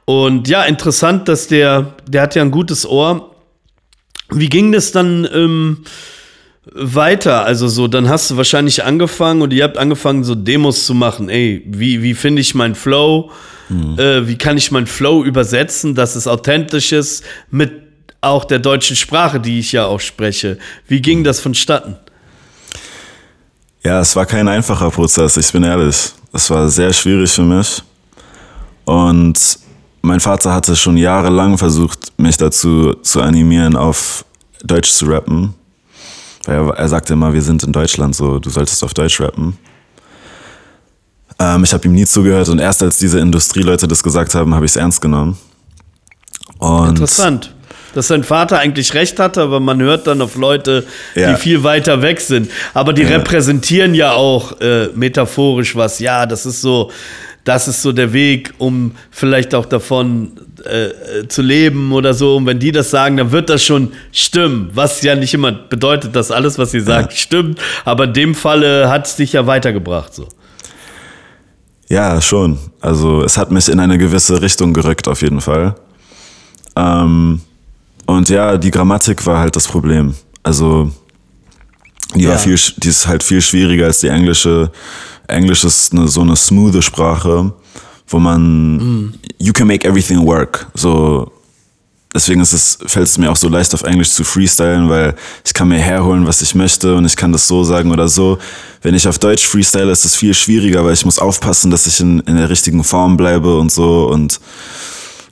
[0.06, 3.36] Und ja, interessant, dass der, der hat ja ein gutes Ohr.
[4.30, 5.84] Wie ging das dann ähm,
[6.65, 7.45] weiter?
[7.45, 11.30] Also so, dann hast du wahrscheinlich angefangen und ihr habt angefangen, so Demos zu machen.
[11.30, 13.32] Ey, wie, wie finde ich meinen Flow?
[13.97, 17.71] Äh, wie kann ich meinen Flow übersetzen, dass es authentisch ist mit
[18.19, 20.58] auch der deutschen Sprache, die ich ja auch spreche?
[20.88, 21.95] Wie ging das vonstatten?
[23.84, 26.12] Ja, es war kein einfacher Prozess, ich bin ehrlich.
[26.34, 27.82] Es war sehr schwierig für mich.
[28.86, 29.58] Und
[30.02, 34.26] mein Vater hatte schon jahrelang versucht, mich dazu zu animieren, auf
[34.63, 35.56] Deutsch zu rappen.
[36.45, 39.58] Weil er, er sagte immer, wir sind in Deutschland, so, du solltest auf Deutsch rappen.
[41.39, 44.65] Ähm, ich habe ihm nie zugehört und erst als diese Industrieleute das gesagt haben, habe
[44.65, 45.38] ich es ernst genommen.
[46.60, 47.54] Und Interessant.
[47.93, 51.34] Dass sein Vater eigentlich recht hatte, aber man hört dann auf Leute, Ja.
[51.34, 52.49] die viel weiter weg sind.
[52.73, 55.99] Aber die repräsentieren ja auch äh, metaphorisch was.
[55.99, 56.89] Ja, das ist so,
[57.43, 60.32] das ist so der Weg, um vielleicht auch davon
[60.65, 62.38] äh, zu leben oder so.
[62.38, 64.69] Und wenn die das sagen, dann wird das schon stimmen.
[64.74, 67.60] Was ja nicht immer bedeutet, dass alles, was sie sagt, stimmt.
[67.86, 70.13] Aber in dem Falle hat es dich ja weitergebracht.
[70.13, 70.28] So.
[71.89, 72.58] Ja, schon.
[72.80, 75.76] Also es hat mich in eine gewisse Richtung gerückt, auf jeden Fall.
[76.76, 77.41] Ähm,
[78.06, 80.15] und ja, die Grammatik war halt das Problem.
[80.43, 80.91] Also
[82.15, 82.32] die Ja.
[82.32, 84.71] war viel, die ist halt viel schwieriger als die englische.
[85.28, 87.54] Englisch ist eine, so eine smooth Sprache,
[88.12, 89.13] wo man, mm.
[89.39, 90.67] you can make everything work.
[90.76, 91.32] So,
[92.13, 95.54] deswegen ist es, fällt es mir auch so leicht auf Englisch zu freestylen, weil ich
[95.54, 98.38] kann mir herholen, was ich möchte und ich kann das so sagen oder so.
[98.82, 102.00] Wenn ich auf Deutsch freestyle, ist es viel schwieriger, weil ich muss aufpassen, dass ich
[102.00, 104.39] in, in der richtigen Form bleibe und so und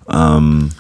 [0.10, 0.72] ähm,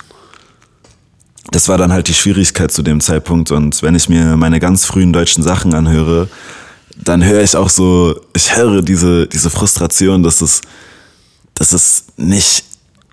[1.51, 4.85] das war dann halt die Schwierigkeit zu dem Zeitpunkt und wenn ich mir meine ganz
[4.85, 6.29] frühen deutschen Sachen anhöre,
[6.95, 10.61] dann höre ich auch so, ich höre diese, diese Frustration, dass es,
[11.59, 12.65] dass es nicht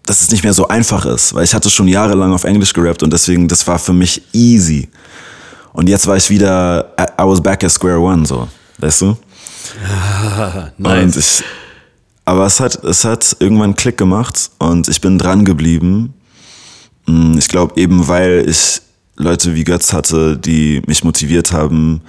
[0.07, 3.03] dass es nicht mehr so einfach ist, weil ich hatte schon jahrelang auf Englisch gerappt
[3.03, 4.89] und deswegen, das war für mich easy.
[5.73, 9.17] Und jetzt war ich wieder, I was back at square one, so, weißt du?
[9.85, 11.17] Ah, nice.
[11.17, 11.45] Ich,
[12.25, 16.15] aber es hat, es hat irgendwann einen Klick gemacht und ich bin dran geblieben.
[17.07, 18.81] Mm, ich glaube eben, weil ich
[19.17, 22.01] Leute wie Götz hatte, die mich motiviert haben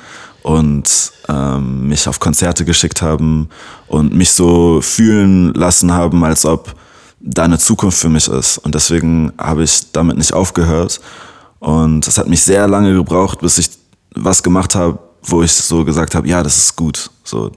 [0.48, 3.50] und ähm, mich auf Konzerte geschickt haben
[3.88, 6.74] und mich so fühlen lassen haben, als ob
[7.20, 8.58] da eine Zukunft für mich ist.
[8.60, 11.02] Und deswegen habe ich damit nicht aufgehört.
[11.60, 13.72] Und es hat mich sehr lange gebraucht, bis ich
[14.16, 17.12] was gemacht habe, wo ich so gesagt habe, ja, das ist gut.
[17.26, 17.52] So.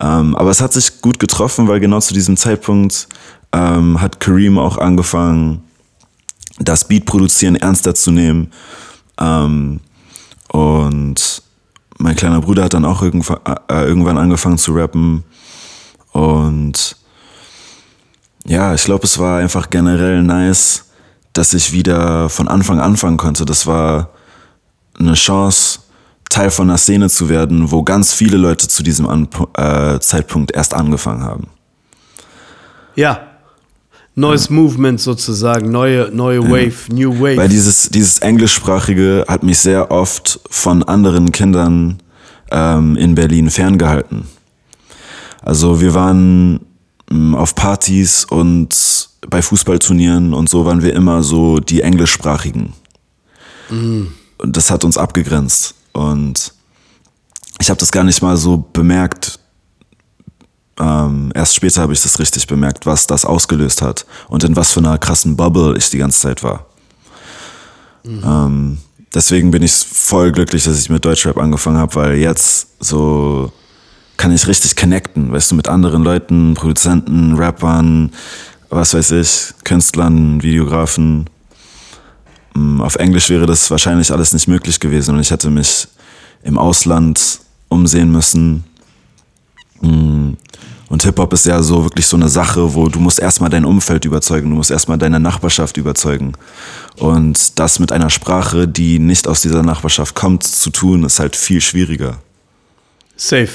[0.00, 3.08] Ähm, aber es hat sich gut getroffen, weil genau zu diesem Zeitpunkt
[3.52, 5.62] ähm, hat Kareem auch angefangen,
[6.58, 8.50] das Beat produzieren ernster zu nehmen.
[9.20, 9.80] Ähm,
[10.48, 11.43] und
[11.98, 15.24] mein kleiner Bruder hat dann auch irgendwann, äh, irgendwann angefangen zu rappen.
[16.12, 16.96] Und
[18.44, 20.90] ja, ich glaube, es war einfach generell nice,
[21.32, 23.44] dass ich wieder von Anfang anfangen konnte.
[23.44, 24.10] Das war
[24.98, 25.80] eine Chance,
[26.28, 30.52] Teil von einer Szene zu werden, wo ganz viele Leute zu diesem An äh, Zeitpunkt
[30.52, 31.48] erst angefangen haben.
[32.96, 33.33] Ja.
[34.16, 34.54] Neues ja.
[34.54, 36.50] Movement sozusagen, neue, neue ja.
[36.50, 37.36] Wave, New Wave.
[37.36, 41.98] Weil dieses, dieses Englischsprachige hat mich sehr oft von anderen Kindern
[42.50, 44.26] ähm, in Berlin ferngehalten.
[45.42, 46.60] Also wir waren
[47.10, 52.72] ähm, auf Partys und bei Fußballturnieren und so waren wir immer so die englischsprachigen.
[53.70, 54.12] Mhm.
[54.38, 55.74] Und das hat uns abgegrenzt.
[55.92, 56.52] Und
[57.60, 59.38] ich habe das gar nicht mal so bemerkt.
[60.78, 64.72] Ähm, erst später habe ich das richtig bemerkt, was das ausgelöst hat und in was
[64.72, 66.66] für einer krassen Bubble ich die ganze Zeit war.
[68.04, 68.22] Mhm.
[68.24, 68.78] Ähm,
[69.14, 73.52] deswegen bin ich voll glücklich, dass ich mit Deutschrap angefangen habe, weil jetzt so
[74.16, 78.12] kann ich richtig connecten, weißt du, mit anderen Leuten, Produzenten, Rappern,
[78.70, 81.30] was weiß ich, Künstlern, Videografen.
[82.54, 85.88] Mm, auf Englisch wäre das wahrscheinlich alles nicht möglich gewesen und ich hätte mich
[86.42, 88.64] im Ausland umsehen müssen.
[90.88, 94.04] Und Hip-Hop ist ja so wirklich so eine Sache, wo du musst erstmal dein Umfeld
[94.04, 96.32] überzeugen, du musst erstmal deine Nachbarschaft überzeugen.
[96.96, 101.36] Und das mit einer Sprache, die nicht aus dieser Nachbarschaft kommt, zu tun, ist halt
[101.36, 102.18] viel schwieriger.
[103.16, 103.48] Safe.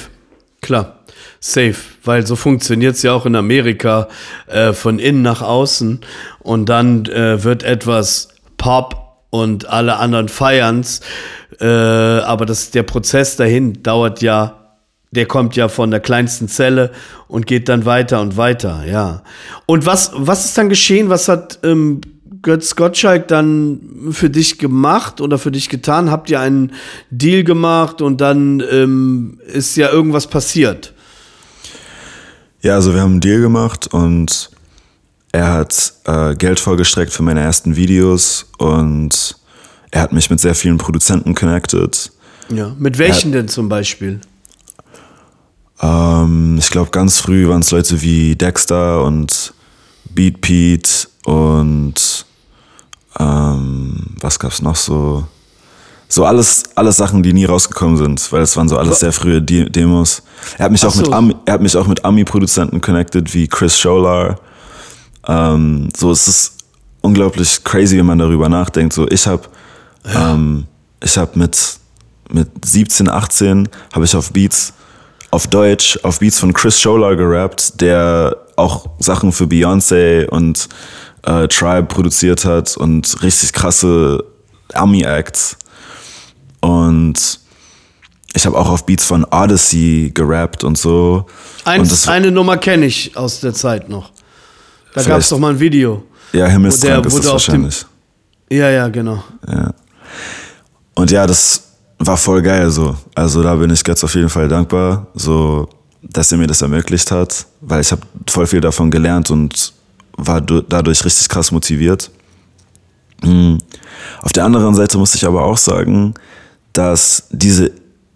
[0.60, 1.00] Klar,
[1.40, 4.08] safe, weil so funktioniert es ja auch in Amerika
[4.46, 6.00] äh, von innen nach außen
[6.40, 11.00] und dann äh, wird etwas Pop und alle anderen feiern's,
[11.58, 14.59] äh, aber das, der Prozess dahin dauert ja
[15.12, 16.92] der kommt ja von der kleinsten Zelle
[17.26, 19.22] und geht dann weiter und weiter, ja.
[19.66, 21.08] Und was, was ist dann geschehen?
[21.08, 22.00] Was hat ähm,
[22.42, 23.80] Götz Gottschalk dann
[24.12, 26.10] für dich gemacht oder für dich getan?
[26.10, 26.72] Habt ihr einen
[27.10, 30.94] Deal gemacht und dann ähm, ist ja irgendwas passiert?
[32.62, 34.50] Ja, also wir haben einen Deal gemacht und
[35.32, 39.36] er hat äh, Geld vorgestreckt für meine ersten Videos und
[39.90, 42.12] er hat mich mit sehr vielen Produzenten connected.
[42.48, 44.20] Ja, mit welchen hat, denn zum Beispiel?
[45.82, 49.52] Ähm, ich glaube, ganz früh waren es Leute wie Dexter und
[50.14, 52.26] Beat Pete und
[53.18, 55.26] ähm, was gab's noch so?
[56.08, 59.40] So alles, alles Sachen, die nie rausgekommen sind, weil es waren so alles sehr frühe
[59.40, 60.22] De Demos.
[60.58, 61.02] Er hat mich auch so.
[61.02, 64.40] mit Ami, er hat mich auch mit Ami-Produzenten connected wie Chris Scholar.
[65.28, 66.54] Ähm, so es ist
[67.00, 68.92] unglaublich crazy, wenn man darüber nachdenkt.
[68.92, 69.42] So ich habe,
[70.04, 70.34] ja.
[70.34, 70.66] ähm,
[71.00, 71.78] ich habe mit
[72.32, 74.72] mit 17, 18 habe ich auf Beats
[75.30, 80.68] auf Deutsch auf Beats von Chris Scholar gerappt, der auch Sachen für Beyoncé und
[81.22, 84.24] äh, Tribe produziert hat und richtig krasse
[84.72, 85.56] Army-Acts.
[86.60, 87.40] Und
[88.34, 91.26] ich habe auch auf Beats von Odyssey gerappt und so.
[91.64, 94.10] Eins, und eine Nummer kenne ich aus der Zeit noch.
[94.94, 96.04] Da gab es doch mal ein Video.
[96.32, 97.86] Ja, Himmelstrank ist das wahrscheinlich.
[98.50, 99.22] Dem, ja, ja, genau.
[99.48, 99.72] Ja.
[100.94, 101.69] Und ja, das
[102.00, 102.96] war voll geil so.
[103.14, 105.68] Also da bin ich ganz auf jeden Fall dankbar, so
[106.02, 109.72] dass er mir das ermöglicht hat, weil ich habe voll viel davon gelernt und
[110.16, 112.10] war dadurch richtig krass motiviert.
[113.22, 113.58] Hm.
[114.22, 116.14] Auf der anderen Seite muss ich aber auch sagen,
[116.72, 117.72] dass diese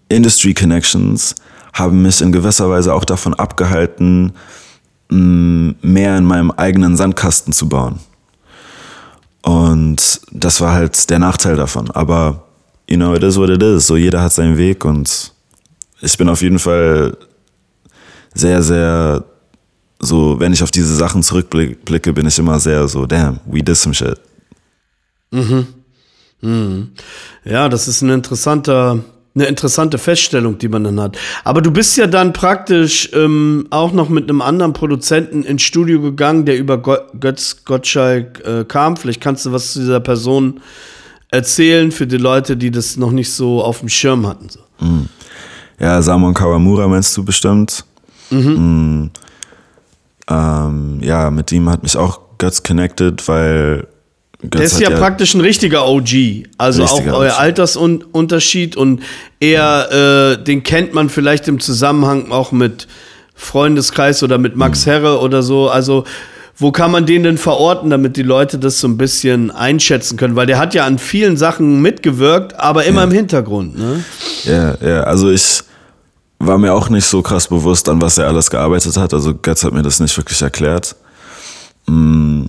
[0.08, 1.34] Industry Connections
[1.74, 4.32] haben mich in gewisser Weise auch davon abgehalten,
[5.10, 7.98] mehr in meinem eigenen Sandkasten zu bauen.
[9.42, 11.90] Und das war halt der Nachteil davon.
[11.90, 12.43] Aber,
[12.94, 13.86] you know, it is what it is.
[13.86, 15.32] So jeder hat seinen Weg und
[16.00, 17.16] ich bin auf jeden Fall
[18.34, 19.24] sehr, sehr
[19.98, 23.76] so, wenn ich auf diese Sachen zurückblicke, bin ich immer sehr so, damn, we did
[23.76, 24.18] some shit.
[25.30, 25.66] Mhm.
[26.40, 26.90] Mhm.
[27.44, 29.02] Ja, das ist ein interessanter,
[29.34, 31.18] eine interessante Feststellung, die man dann hat.
[31.42, 36.00] Aber du bist ja dann praktisch ähm, auch noch mit einem anderen Produzenten ins Studio
[36.00, 38.96] gegangen, der über Götz Gottschalk äh, kam.
[38.96, 40.60] Vielleicht kannst du was zu dieser Person
[41.34, 44.48] erzählen für die Leute, die das noch nicht so auf dem Schirm hatten.
[44.48, 44.60] So.
[44.80, 45.08] Mhm.
[45.78, 47.84] Ja, Samon Kawamura meinst du bestimmt.
[48.30, 48.38] Mhm.
[48.38, 49.10] Mhm.
[50.30, 53.86] Ähm, ja, mit ihm hat mich auch Götz connected, weil
[54.40, 56.44] Götz der ist ja, ja, praktisch ein richtiger OG.
[56.58, 57.40] Also richtiger auch euer OG.
[57.40, 59.02] Altersunterschied und
[59.40, 62.86] er, äh, den kennt man vielleicht im Zusammenhang auch mit
[63.34, 64.90] Freundeskreis oder mit Max mhm.
[64.90, 65.68] Herre oder so.
[65.68, 66.04] Also
[66.56, 70.36] wo kann man den denn verorten, damit die Leute das so ein bisschen einschätzen können?
[70.36, 73.04] Weil der hat ja an vielen Sachen mitgewirkt, aber immer ja.
[73.04, 73.76] im Hintergrund.
[73.76, 74.04] Ne?
[74.44, 75.62] Ja, ja, also ich
[76.38, 79.12] war mir auch nicht so krass bewusst, an was er alles gearbeitet hat.
[79.12, 80.94] Also Götz hat mir das nicht wirklich erklärt.
[81.86, 82.44] Mm,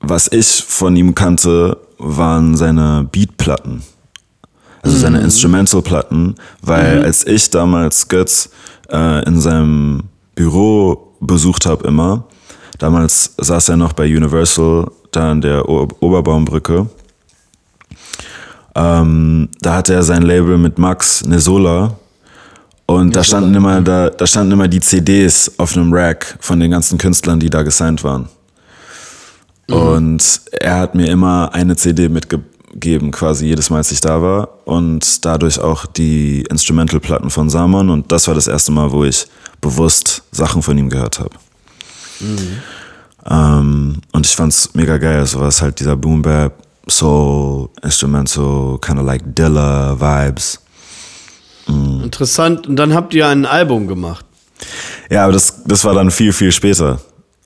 [0.00, 3.82] was ich von ihm kannte, waren seine Beatplatten.
[4.82, 5.26] Also seine mhm.
[5.26, 7.04] Instrumentalplatten, weil mhm.
[7.04, 8.50] als ich damals Götz
[8.90, 10.02] äh, in seinem
[10.34, 12.24] Büro besucht habe immer,
[12.82, 16.86] damals saß er noch bei Universal da an der o Oberbaumbrücke.
[18.74, 21.96] Ähm, da hatte er sein Label mit Max Nesola
[22.86, 26.70] und da standen immer, da, da standen immer die CDs auf einem Rack von den
[26.70, 28.28] ganzen Künstlern, die da gesigned waren.
[29.68, 29.74] Mhm.
[29.74, 34.48] Und er hat mir immer eine CD mitgegeben, quasi jedes Mal, als ich da war.
[34.64, 37.90] Und dadurch auch die Instrumental-Platten von Samon.
[37.90, 39.26] Und das war das erste Mal, wo ich
[39.60, 41.30] bewusst Sachen von ihm gehört habe.
[42.22, 42.62] Mhm.
[43.28, 45.24] Ähm, und ich fand's mega geil.
[45.26, 46.54] So was halt dieser Boom Bap,
[46.88, 50.60] Soul, Instrumental, kind of like Dilla Vibes.
[51.66, 52.04] Mhm.
[52.04, 52.66] Interessant.
[52.66, 54.24] Und dann habt ihr ein Album gemacht.
[55.10, 57.00] Ja, aber das, das war dann viel, viel später.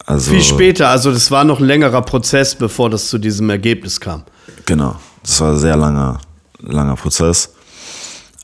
[0.06, 3.98] Also, viel später, also das war noch ein längerer Prozess, bevor das zu diesem Ergebnis
[4.00, 4.22] kam.
[4.64, 6.20] Genau, das war ein sehr langer,
[6.60, 7.50] langer Prozess.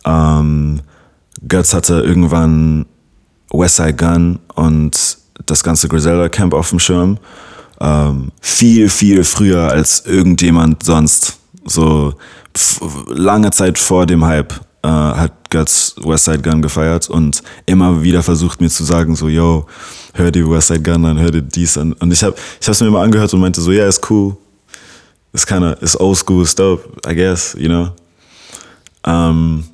[0.04, 0.80] Ähm,
[1.46, 2.86] Götz hatte irgendwann
[3.52, 7.18] Westside Gun und das ganze Griselda Camp auf dem Schirm.
[7.80, 11.38] Ähm, viel, viel früher als irgendjemand sonst.
[11.64, 12.14] So
[13.08, 18.60] lange Zeit vor dem Hype äh, hat Guts Westside Gun gefeiert und immer wieder versucht
[18.60, 19.66] mir zu sagen, so, yo,
[20.14, 21.92] hör dir Westside Gun an, hör dir dies an.
[21.94, 24.36] Und ich habe ich es mir immer angehört und meinte so, ja, yeah, ist cool.
[25.32, 27.88] Ist kinda, ist old school, ist dope, I guess, you know.
[29.04, 29.64] Ähm,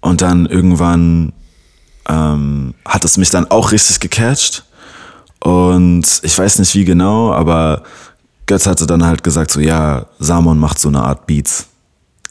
[0.00, 1.32] und dann irgendwann
[2.08, 4.64] ähm, hat es mich dann auch richtig gecatcht.
[5.40, 7.82] Und ich weiß nicht wie genau, aber
[8.46, 11.66] Götz hatte dann halt gesagt, so ja, Samon macht so eine Art Beats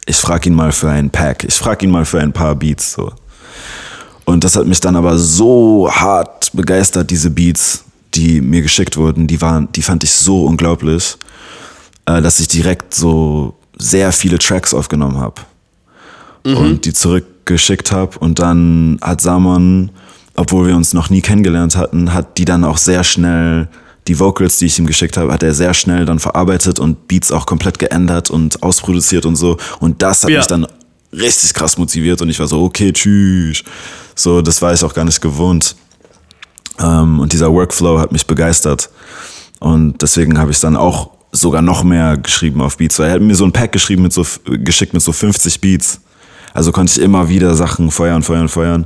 [0.06, 2.94] ich frage ihn mal für ein Pack, ich frage ihn mal für ein paar Beats.
[2.94, 3.12] So.
[4.26, 9.28] Und das hat mich dann aber so hart begeistert, diese Beats, die mir geschickt wurden,
[9.28, 11.18] die waren, die fand ich so unglaublich,
[12.06, 15.42] äh, dass ich direkt so sehr viele Tracks aufgenommen habe
[16.44, 16.58] mhm.
[16.58, 16.94] und die
[17.42, 18.18] zurückgeschickt habe.
[18.20, 19.92] Und dann hat Samon,
[20.36, 23.68] obwohl wir uns noch nie kennengelernt hatten, hat die dann auch sehr schnell
[24.08, 27.32] die Vocals, die ich ihm geschickt habe, hat er sehr schnell dann verarbeitet und Beats
[27.32, 29.58] auch komplett geändert und ausproduziert und so.
[29.80, 30.38] Und das hat ja.
[30.38, 30.66] mich dann
[31.14, 33.64] richtig krass motiviert und ich war so, okay, tschüss.
[34.16, 35.76] So, das war ich auch gar nicht gewohnt.
[36.80, 38.90] Ähm, und dieser Workflow hat mich begeistert.
[39.60, 42.98] Und deswegen habe ich dann auch sogar noch mehr geschrieben auf Beats.
[42.98, 46.02] Weil er hat mir so ein Pack geschrieben mit so, geschickt mit so 50 Beats.
[46.54, 48.86] Also konnte ich immer wieder Sachen feuern, feuern, feuern.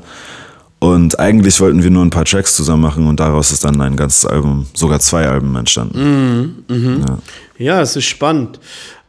[0.79, 3.95] Und eigentlich wollten wir nur ein paar Tracks zusammen machen und daraus ist dann ein
[3.95, 6.63] ganzes Album, sogar zwei Alben entstanden.
[6.67, 7.05] Mhm, mh.
[7.07, 7.17] ja.
[7.57, 8.59] ja, es ist spannend.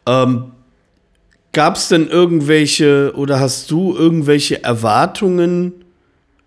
[0.06, 0.44] Ähm,
[1.56, 5.72] Gab es denn irgendwelche oder hast du irgendwelche Erwartungen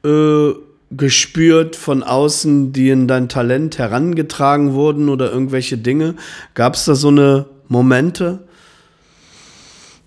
[0.05, 0.51] äh,
[0.91, 6.13] gespürt von außen, die in dein Talent herangetragen wurden oder irgendwelche Dinge?
[6.53, 8.43] Gab es da so eine Momente?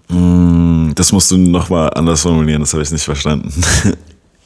[0.09, 3.53] Mm, das musst du nochmal anders formulieren, das habe ich nicht verstanden.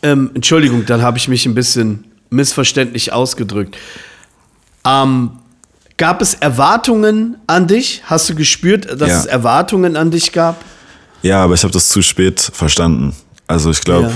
[0.03, 3.77] Ähm, Entschuldigung, dann habe ich mich ein bisschen missverständlich ausgedrückt.
[4.85, 5.31] Ähm,
[5.97, 8.03] gab es Erwartungen an dich?
[8.05, 9.19] Hast du gespürt, dass ja.
[9.19, 10.63] es Erwartungen an dich gab?
[11.23, 13.15] Ja, aber ich habe das zu spät verstanden.
[13.47, 14.13] Also ich glaube,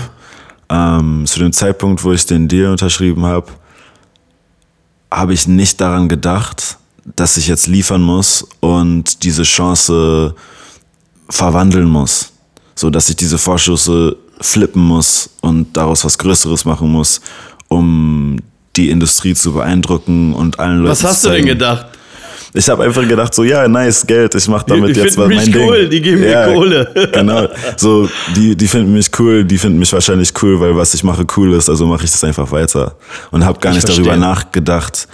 [0.70, 0.99] ja.
[0.99, 3.47] ähm, zu dem Zeitpunkt, wo ich den Deal unterschrieben habe,
[5.11, 6.78] habe ich nicht daran gedacht,
[7.16, 10.35] dass ich jetzt liefern muss und diese Chance
[11.31, 12.33] verwandeln muss.
[12.74, 17.20] So dass ich diese Vorschüsse flippen muss und daraus was Größeres machen muss,
[17.68, 18.39] um
[18.76, 21.87] die Industrie zu beeindrucken und allen Leuten Was hast zu du denn gedacht?
[22.53, 25.47] Ich habe einfach gedacht, so, ja, nice, Geld, ich mache damit Die jetzt finden was
[25.47, 25.91] mich mein cool, Ding.
[25.91, 27.09] die geben mir ja, Kohle.
[27.12, 31.05] Genau, so, die, die finden mich cool, die finden mich wahrscheinlich cool, weil was ich
[31.05, 32.97] mache cool ist, also mache ich das einfach weiter.
[33.31, 34.05] Und habe gar Ich nicht verstehe.
[34.05, 35.07] darüber nachgedacht,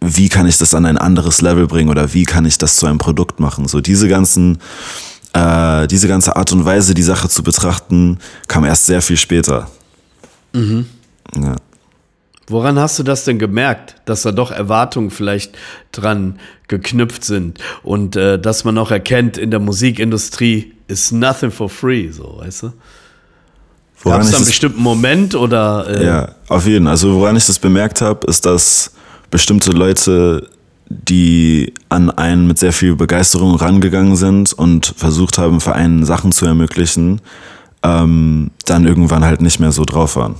[0.00, 2.86] wie kann ich das an ein anderes Level bringen oder wie kann ich das zu
[2.86, 3.66] einem Produkt machen.
[3.66, 4.58] So diese ganzen,
[5.32, 9.70] äh, diese ganze Art und Weise, die Sache zu betrachten, kam erst sehr viel später.
[10.52, 10.86] Mhm.
[11.34, 11.56] Ja.
[12.46, 15.58] Woran hast du das denn gemerkt, dass da doch Erwartungen vielleicht
[15.92, 21.68] dran geknüpft sind und äh, dass man auch erkennt, in der Musikindustrie ist nothing for
[21.68, 22.72] free, so, weißt du?
[24.04, 26.92] Gab es da einen bestimmten Moment oder äh, Ja, auf jeden Fall.
[26.92, 28.92] Also woran ich das bemerkt habe, ist, dass
[29.30, 30.48] bestimmte Leute,
[30.88, 36.46] die an einen mit sehr viel Begeisterung rangegangen sind und versucht haben, Vereinen Sachen zu
[36.46, 37.20] ermöglichen,
[37.82, 40.36] ähm, dann irgendwann halt nicht mehr so drauf waren.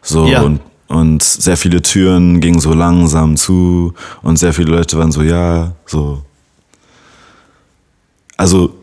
[0.00, 0.42] So Ja.
[0.42, 5.22] und, und sehr viele Türen gingen so langsam zu und sehr viele Leute waren so,
[5.22, 6.22] ja, so.
[8.36, 8.74] Also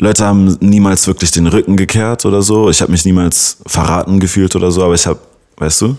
[0.00, 2.68] Leute haben niemals wirklich den Rücken gekehrt oder so.
[2.68, 5.20] Ich habe mich niemals verraten gefühlt oder so, aber ich habe,
[5.56, 5.96] weißt du,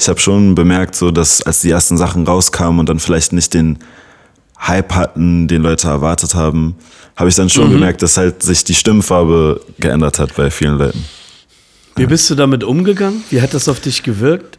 [0.00, 3.52] ich habe schon bemerkt, so dass als die ersten Sachen rauskamen und dann vielleicht nicht
[3.52, 3.78] den
[4.58, 6.74] Hype hatten, den Leute erwartet haben,
[7.16, 11.04] habe ich dann schon bemerkt, dass halt sich die Stimmfarbe geändert hat bei vielen Leuten.
[11.96, 13.22] wie bist du damit umgegangen?
[13.28, 14.58] Wie hat das auf dich gewirkt?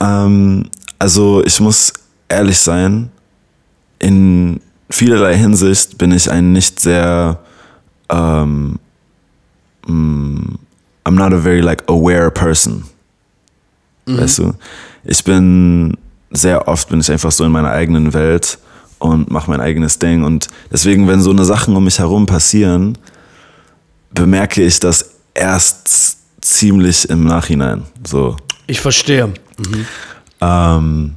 [0.00, 1.92] Ähm, also ich muss
[2.30, 3.10] ehrlich sein,
[3.98, 7.40] in vielerlei Hinsicht bin ich ein nicht sehr,
[8.08, 8.78] ähm,
[9.86, 10.54] mm,
[11.04, 12.84] I'm not a very like aware person.
[14.16, 14.54] Weißt du?
[15.04, 15.96] Ich bin
[16.30, 18.58] sehr oft bin ich einfach so in meiner eigenen Welt
[18.98, 22.98] und mache mein eigenes Ding und deswegen, wenn so eine Sachen um mich herum passieren,
[24.10, 27.84] bemerke ich das erst ziemlich im Nachhinein.
[28.06, 28.36] So.
[28.66, 29.32] Ich verstehe.
[30.40, 31.14] Ähm,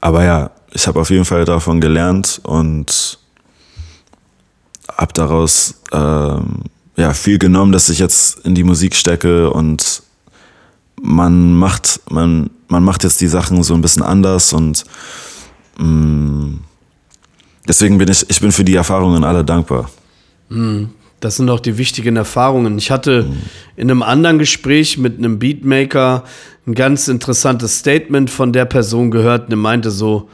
[0.00, 3.18] aber ja, ich habe auf jeden Fall davon gelernt und
[4.96, 6.62] habe daraus ähm,
[6.96, 10.02] ja, viel genommen, dass ich jetzt in die Musik stecke und
[11.00, 14.84] man macht, man, man macht jetzt die Sachen so ein bisschen anders und
[15.78, 16.58] mh,
[17.66, 19.90] deswegen bin ich, ich bin für die Erfahrungen alle dankbar.
[21.20, 22.78] Das sind auch die wichtigen Erfahrungen.
[22.78, 23.26] Ich hatte
[23.76, 26.24] in einem anderen Gespräch mit einem Beatmaker
[26.66, 30.28] ein ganz interessantes Statement von der Person gehört, und er meinte so,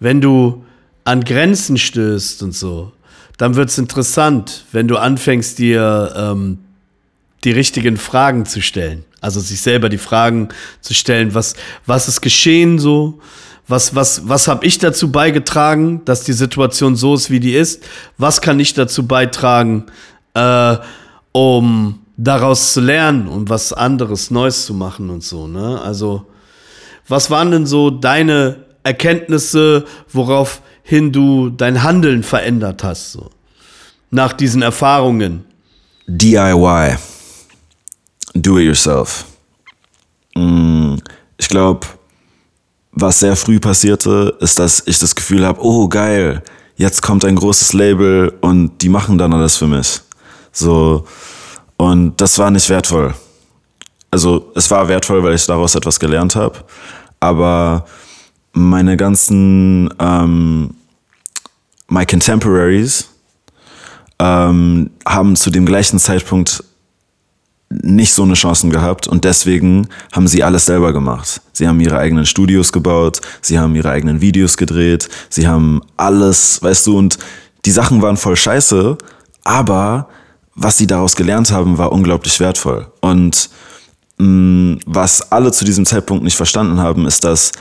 [0.00, 0.64] wenn du
[1.04, 2.92] an Grenzen stößt und so,
[3.38, 6.58] dann wird es interessant, wenn du anfängst, dir ähm,
[7.42, 9.04] die richtigen Fragen zu stellen.
[9.24, 10.50] Also sich selber die Fragen
[10.82, 11.54] zu stellen, was,
[11.86, 13.20] was ist geschehen so?
[13.66, 17.82] Was, was, was habe ich dazu beigetragen, dass die Situation so ist, wie die ist?
[18.18, 19.86] Was kann ich dazu beitragen,
[20.34, 20.76] äh,
[21.32, 25.80] um daraus zu lernen und was anderes Neues zu machen und so, ne?
[25.80, 26.26] Also,
[27.08, 33.30] was waren denn so deine Erkenntnisse, woraufhin du dein Handeln verändert hast, so?
[34.10, 35.46] Nach diesen Erfahrungen?
[36.06, 36.98] DIY.
[38.34, 39.24] Do it yourself.
[40.34, 40.96] Mm,
[41.36, 41.86] Ich glaube,
[42.92, 46.42] was sehr früh passierte, ist, dass ich das Gefühl habe, oh geil,
[46.76, 50.00] jetzt kommt ein großes Label und die machen dann alles für mich.
[50.52, 51.04] So
[51.76, 53.14] und das war nicht wertvoll.
[54.10, 56.64] Also es war wertvoll, weil ich daraus etwas gelernt habe,
[57.18, 57.84] aber
[58.52, 60.74] meine ganzen ähm,
[61.88, 63.08] my contemporaries
[64.20, 66.62] ähm, haben zu dem gleichen Zeitpunkt
[67.82, 71.40] nicht so eine Chancen gehabt und deswegen haben sie alles selber gemacht.
[71.52, 76.62] Sie haben ihre eigenen Studios gebaut, sie haben ihre eigenen Videos gedreht, sie haben alles,
[76.62, 77.18] weißt du, und
[77.64, 78.96] die Sachen waren voll scheiße,
[79.44, 80.08] aber
[80.54, 82.86] was sie daraus gelernt haben, war unglaublich wertvoll.
[83.00, 83.50] Und
[84.18, 87.52] mh, was alle zu diesem Zeitpunkt nicht verstanden haben, ist, dass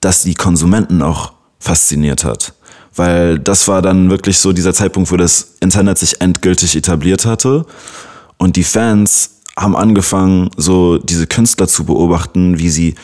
[0.00, 2.54] das die Konsumenten auch fasziniert hat.
[2.94, 7.66] Weil das war dann wirklich so dieser Zeitpunkt, wo das Internet sich endgültig etabliert hatte.
[8.38, 12.94] Und die Fans haben angefangen, so diese Künstler zu beobachten, wie sie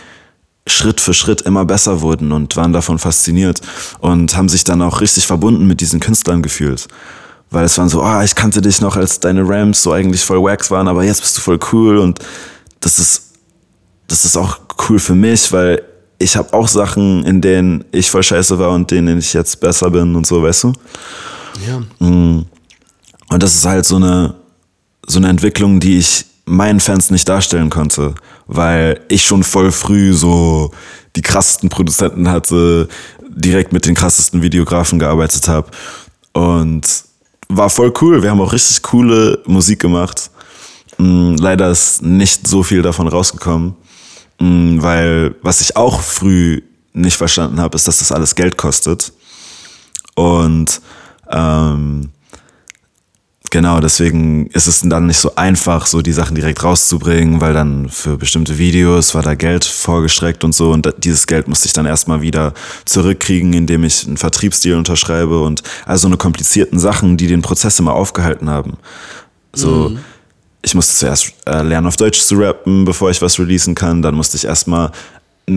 [0.66, 3.60] Schritt für Schritt immer besser wurden und waren davon fasziniert
[4.00, 6.86] und haben sich dann auch richtig verbunden mit diesen Künstlern gefühlt.
[7.50, 10.42] Weil es waren so, ah, ich kannte dich noch, als deine Rams so eigentlich voll
[10.42, 12.20] wax waren, aber jetzt bist du voll cool und
[12.80, 13.32] das ist,
[14.06, 15.82] das ist auch cool für mich, weil
[16.18, 19.90] ich habe auch Sachen, in denen ich voll scheiße war und denen ich jetzt besser
[19.90, 20.72] bin und so, weißt du?
[21.66, 21.82] Ja.
[21.98, 22.46] Und
[23.28, 24.34] das ist halt so eine,
[25.06, 28.14] so eine Entwicklung, die ich meinen Fans nicht darstellen konnte,
[28.46, 30.72] weil ich schon voll früh so
[31.16, 32.88] die krassesten Produzenten hatte,
[33.28, 35.70] direkt mit den krassesten Videografen gearbeitet habe
[36.32, 36.86] und
[37.48, 38.22] war voll cool.
[38.22, 40.30] Wir haben auch richtig coole Musik gemacht.
[40.98, 43.74] Mm, leider ist nicht so viel davon rausgekommen,
[44.38, 46.62] mm, weil was ich auch früh
[46.92, 49.12] nicht verstanden habe, ist, dass das alles Geld kostet.
[50.14, 50.80] Und
[51.30, 52.10] ähm,
[53.52, 57.90] Genau, deswegen ist es dann nicht so einfach, so die Sachen direkt rauszubringen, weil dann
[57.90, 61.84] für bestimmte Videos war da Geld vorgestreckt und so und dieses Geld musste ich dann
[61.84, 62.54] erstmal wieder
[62.86, 67.92] zurückkriegen, indem ich einen Vertriebsdeal unterschreibe und also eine komplizierten Sachen, die den Prozess immer
[67.92, 68.78] aufgehalten haben.
[69.52, 69.98] So, mhm.
[70.62, 74.00] ich musste zuerst äh, lernen, auf Deutsch zu rappen, bevor ich was releasen kann.
[74.00, 74.92] Dann musste ich erstmal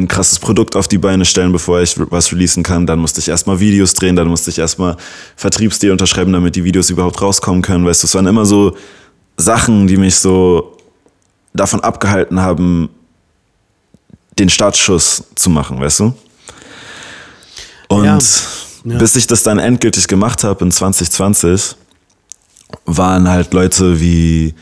[0.04, 2.86] ein krasses Produkt auf die Beine stellen, bevor ich was releasen kann.
[2.86, 4.98] Dann musste ich erstmal Videos drehen, dann musste ich erstmal
[5.36, 7.86] Vertriebsdeal unterschreiben, damit die Videos überhaupt rauskommen können.
[7.86, 8.76] Weißt du, es waren immer so
[9.38, 10.78] Sachen, die mich so
[11.54, 12.90] davon abgehalten haben,
[14.38, 16.14] den Startschuss zu machen, weißt du?
[17.88, 18.18] Und ja.
[18.84, 18.98] Ja.
[18.98, 21.76] bis ich das dann endgültig gemacht habe in 2020,
[22.86, 24.54] waren halt Leute wie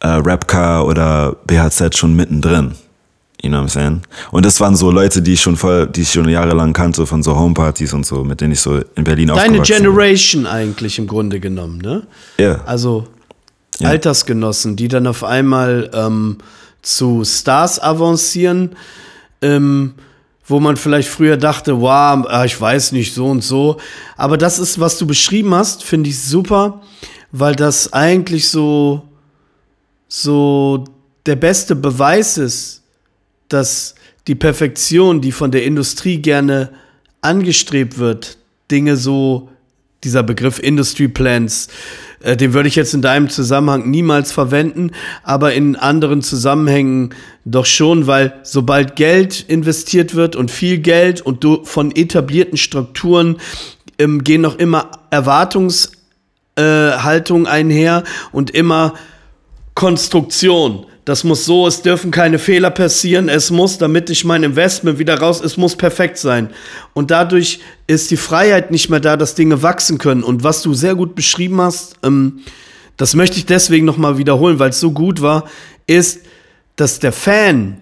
[0.00, 2.74] äh, Rapcar oder BHZ schon mittendrin.
[3.46, 4.02] You know what I'm saying?
[4.32, 7.22] Und das waren so Leute, die ich schon voll, die ich schon jahrelang kannte von
[7.22, 10.50] so Homepartys und so, mit denen ich so in Berlin Deine Generation bin.
[10.50, 12.06] eigentlich im Grunde genommen, ne?
[12.38, 12.44] Ja.
[12.44, 12.64] Yeah.
[12.66, 13.06] Also
[13.80, 13.90] yeah.
[13.90, 16.38] Altersgenossen, die dann auf einmal ähm,
[16.82, 18.70] zu Stars avancieren,
[19.42, 19.94] ähm,
[20.44, 23.76] wo man vielleicht früher dachte, wow, ah, ich weiß nicht, so und so.
[24.16, 26.80] Aber das ist, was du beschrieben hast, finde ich super,
[27.30, 29.02] weil das eigentlich so,
[30.08, 30.82] so
[31.26, 32.82] der beste Beweis ist,
[33.48, 33.94] dass
[34.26, 36.70] die Perfektion, die von der Industrie gerne
[37.20, 38.38] angestrebt wird,
[38.70, 39.50] Dinge so,
[40.04, 41.68] dieser Begriff Industry Plans,
[42.20, 44.90] äh, den würde ich jetzt in deinem Zusammenhang niemals verwenden,
[45.22, 51.44] aber in anderen Zusammenhängen doch schon, weil sobald Geld investiert wird und viel Geld und
[51.44, 53.36] du von etablierten Strukturen
[53.98, 58.94] ähm, gehen noch immer Erwartungshaltung äh, einher und immer
[59.74, 64.98] Konstruktion das muss so, es dürfen keine Fehler passieren, es muss, damit ich mein Investment
[64.98, 66.50] wieder raus, es muss perfekt sein.
[66.94, 70.24] Und dadurch ist die Freiheit nicht mehr da, dass Dinge wachsen können.
[70.24, 72.40] Und was du sehr gut beschrieben hast, ähm,
[72.96, 75.44] das möchte ich deswegen nochmal wiederholen, weil es so gut war,
[75.86, 76.22] ist,
[76.74, 77.76] dass der Fan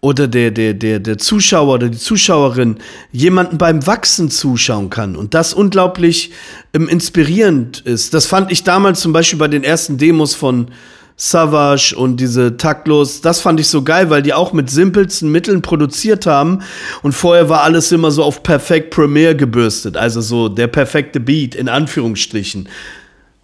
[0.00, 2.78] oder der, der, der, der Zuschauer oder die Zuschauerin
[3.12, 6.32] jemanden beim Wachsen zuschauen kann und das unglaublich
[6.74, 8.14] ähm, inspirierend ist.
[8.14, 10.72] Das fand ich damals zum Beispiel bei den ersten Demos von,
[11.20, 15.62] Savage und diese Taktlos, das fand ich so geil, weil die auch mit simpelsten Mitteln
[15.62, 16.60] produziert haben
[17.02, 21.56] und vorher war alles immer so auf perfekt Premiere gebürstet, also so der perfekte Beat
[21.56, 22.68] in Anführungsstrichen.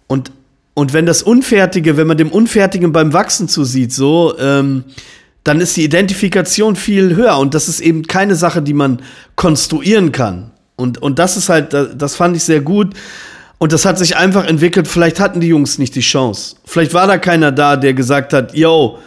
[0.07, 0.31] Und
[0.77, 4.83] und wenn das Unfertige, wenn man dem Unfertigen beim Wachsen zusieht, so, ähm,
[5.45, 9.01] dann ist die Identifikation viel höher und das ist eben keine Sache, die man
[9.35, 10.51] konstruieren kann.
[10.75, 12.93] Und, und das ist halt, das fand ich sehr gut.
[13.57, 14.87] Und das hat sich einfach entwickelt.
[14.87, 16.57] Vielleicht hatten die Jungs nicht die Chance.
[16.65, 18.99] Vielleicht war da keiner da, der gesagt hat, yo,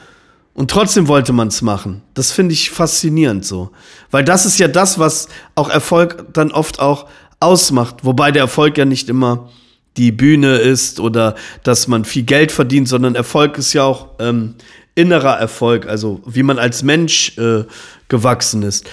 [0.55, 2.03] und trotzdem wollte man es machen.
[2.15, 3.71] Das finde ich faszinierend so.
[4.11, 7.07] Weil das ist ja das, was auch Erfolg dann oft auch
[7.41, 8.05] ausmacht.
[8.05, 9.51] Wobei der Erfolg ja nicht immer
[9.97, 14.55] die Bühne ist oder dass man viel Geld verdient, sondern Erfolg ist ja auch ähm,
[14.95, 17.65] innerer Erfolg, also wie man als Mensch äh,
[18.09, 18.87] gewachsen ist.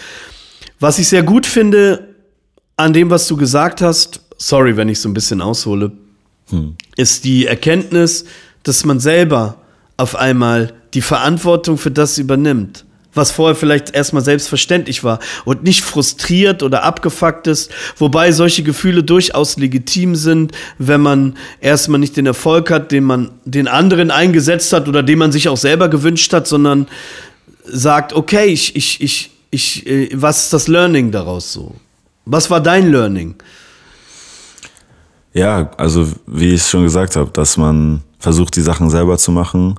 [0.79, 2.15] Was ich sehr gut finde
[2.77, 5.91] an dem, was du gesagt hast, sorry, wenn ich so ein bisschen aushole,
[6.49, 6.75] hm.
[6.95, 8.25] ist die Erkenntnis,
[8.61, 9.57] dass man selber
[9.97, 12.85] auf einmal die Verantwortung für das übernimmt,
[13.15, 19.01] was vorher vielleicht erstmal selbstverständlich war und nicht frustriert oder abgefuckt ist, wobei solche Gefühle
[19.03, 24.71] durchaus legitim sind, wenn man erstmal nicht den Erfolg hat, den man den anderen eingesetzt
[24.73, 26.87] hat oder den man sich auch selber gewünscht hat, sondern
[27.63, 31.73] sagt, okay, ich, ich, ich, ich, äh, was ist das Learning daraus so?
[32.25, 33.35] Was war dein Learning?
[35.35, 39.75] Ja, also wie ich schon gesagt habe, dass man versucht, die Sachen selber zu machen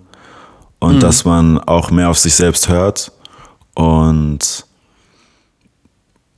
[0.81, 1.01] und mhm.
[1.01, 3.11] dass man auch mehr auf sich selbst hört.
[3.75, 4.67] Und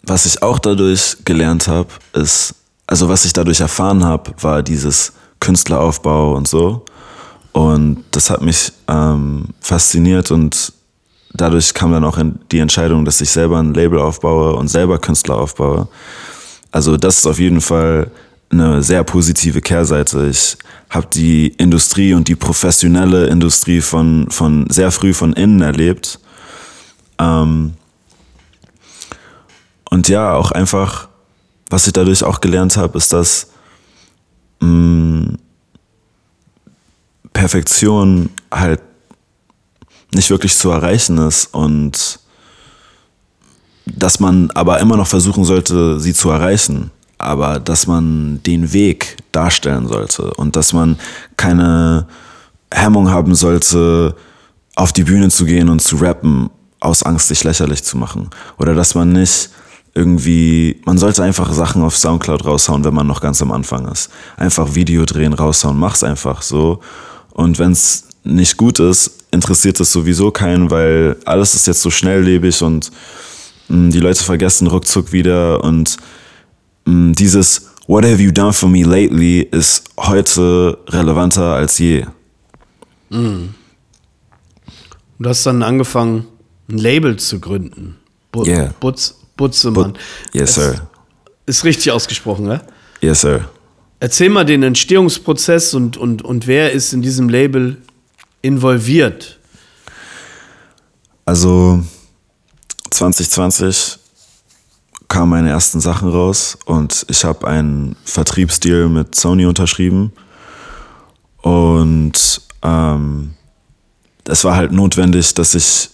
[0.04, 2.54] was ich auch dadurch gelernt habe, ist,
[2.86, 6.84] also was ich dadurch erfahren habe, war dieses Künstleraufbau und so.
[7.50, 10.72] Und das hat mich ähm, fasziniert und
[11.34, 12.20] dadurch kam dann auch
[12.52, 15.88] die Entscheidung, dass ich selber ein Label aufbaue und selber Künstler aufbaue.
[16.70, 18.12] Also das ist auf jeden Fall
[18.50, 20.28] eine sehr positive Kehrseite.
[20.28, 20.56] Ich
[20.90, 26.18] habe die Industrie und die professionelle Industrie von, von sehr früh von innen erlebt.
[27.18, 27.74] Ähm
[29.90, 31.08] und ja, auch einfach,
[31.70, 33.48] was ich dadurch auch gelernt habe, ist, dass
[34.60, 35.38] mh, mm,
[37.32, 38.80] Perfektion halt
[40.14, 42.18] nicht wirklich zu erreichen ist und
[43.86, 46.90] dass man aber immer noch versuchen sollte, sie zu erreichen.
[47.18, 50.96] Aber dass man den Weg darstellen sollte und dass man
[51.36, 52.06] keine
[52.72, 54.14] Hemmung haben sollte,
[54.76, 56.50] auf die Bühne zu gehen und zu rappen,
[56.80, 58.30] aus Angst, sich lächerlich zu machen.
[58.58, 59.50] Oder dass man nicht
[59.94, 64.10] irgendwie, man sollte einfach Sachen auf Soundcloud raushauen, wenn man noch ganz am Anfang ist.
[64.36, 66.80] Einfach Video drehen, raushauen, mach's einfach so.
[67.32, 72.62] Und wenn's nicht gut ist, interessiert es sowieso keinen, weil alles ist jetzt so schnelllebig
[72.62, 72.92] und
[73.68, 75.96] mm, die Leute vergessen ruckzuck wieder und
[77.14, 82.04] dieses What have you done for me lately ist heute relevanter als je.
[83.10, 83.54] Mhm.
[85.18, 86.26] Du hast dann angefangen,
[86.70, 87.96] ein Label zu gründen.
[88.30, 88.74] Bu yeah.
[88.78, 89.94] Butz, Butzemann.
[89.94, 89.98] But,
[90.32, 90.88] yes, sir.
[91.46, 92.60] Ist richtig ausgesprochen, ne?
[93.00, 93.48] Yes, sir.
[94.00, 97.78] Erzähl mal den Entstehungsprozess und, und, und wer ist in diesem Label
[98.42, 99.38] involviert?
[101.24, 101.82] Also
[102.90, 103.97] 2020
[105.08, 110.12] kamen meine ersten Sachen raus und ich habe einen Vertriebsdeal mit Sony unterschrieben.
[111.40, 113.34] Und ähm,
[114.26, 115.88] es war halt notwendig, dass ich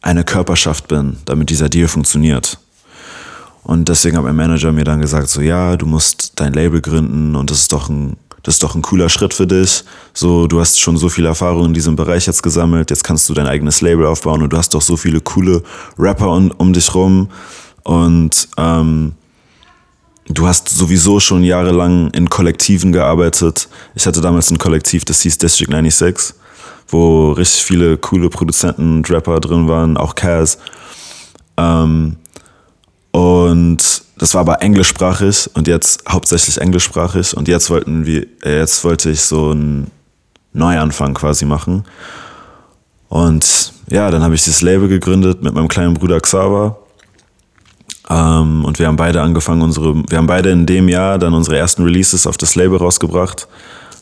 [0.00, 2.58] eine Körperschaft bin, damit dieser Deal funktioniert.
[3.62, 7.34] Und deswegen hat mein Manager mir dann gesagt, so ja, du musst dein Label gründen
[7.34, 9.84] und das ist doch ein, das ist doch ein cooler Schritt für dich.
[10.12, 13.34] So, du hast schon so viel Erfahrung in diesem Bereich jetzt gesammelt, jetzt kannst du
[13.34, 15.62] dein eigenes Label aufbauen und du hast doch so viele coole
[15.98, 17.28] Rapper um, um dich rum.
[17.84, 19.12] Und ähm,
[20.26, 23.68] du hast sowieso schon jahrelang in Kollektiven gearbeitet.
[23.94, 26.34] Ich hatte damals ein Kollektiv, das hieß District 96
[26.88, 30.58] wo richtig viele coole Produzenten und Rapper drin waren, auch Kaz.
[31.56, 32.16] Ähm,
[33.10, 38.84] und das war aber englischsprachig und jetzt hauptsächlich englischsprachig und jetzt wollten wir, äh, jetzt
[38.84, 39.90] wollte ich so einen
[40.52, 41.84] Neuanfang quasi machen.
[43.08, 46.78] Und ja, dann habe ich dieses Label gegründet mit meinem kleinen Bruder Xaver.
[48.08, 51.56] Ähm, und wir haben beide angefangen, unsere, wir haben beide in dem Jahr dann unsere
[51.56, 53.48] ersten Releases auf das Label rausgebracht.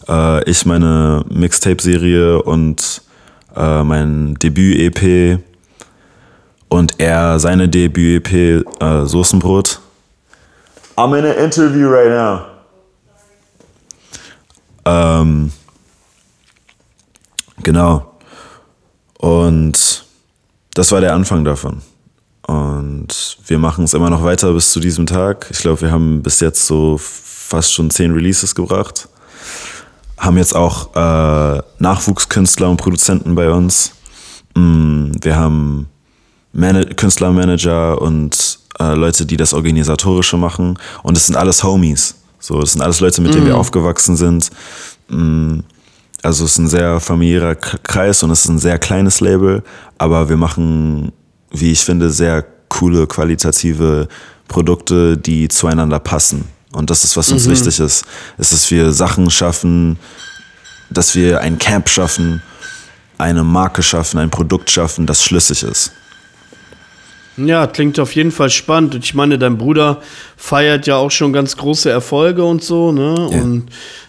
[0.09, 3.03] Äh, ich meine Mixtape-Serie und
[3.55, 5.39] äh, mein Debüt-EP
[6.69, 9.81] und er seine Debüt-EP äh, Soßenbrot.
[10.97, 12.43] I'm in an interview right now.
[14.85, 15.53] Ähm,
[17.63, 18.15] genau.
[19.19, 20.05] Und
[20.75, 21.83] das war der Anfang davon.
[22.53, 25.47] Und wir machen es immer noch weiter bis zu diesem Tag.
[25.51, 29.09] Ich glaube, wir haben bis jetzt so fast schon zehn Releases gebracht
[30.23, 33.93] haben jetzt auch äh, Nachwuchskünstler und Produzenten bei uns.
[34.55, 35.89] Mm, wir haben
[36.53, 40.79] Man Künstlermanager und äh, Leute, die das Organisatorische machen.
[41.03, 42.15] Und es sind alles Homies.
[42.39, 43.59] So, das sind alles Leute, mit denen wir mhm.
[43.59, 44.51] aufgewachsen sind.
[45.09, 45.61] Mm,
[46.23, 49.65] also es ist ein sehr familiärer Kreis und es ist ein sehr kleines Label,
[49.99, 51.11] aber wir machen,
[51.53, 54.09] wie ich finde, sehr coole, qualitative
[54.49, 56.47] Produkte, die zueinander passen.
[56.73, 57.53] Und das ist, was uns mhm.
[57.53, 58.05] wichtig ist.
[58.39, 59.99] ist, dass wir Sachen schaffen,
[60.91, 62.43] dass wir ein Camp schaffen,
[63.19, 65.93] eine Marke schaffen, ein Produkt schaffen, das schlüssig ist.
[67.37, 68.95] Ja, klingt auf jeden Fall spannend.
[68.95, 70.03] Und ich meine, dein Bruder
[70.37, 73.15] feiert ja auch schon ganz große Erfolge und so, ne?
[73.31, 73.41] Ja.
[73.41, 73.67] Und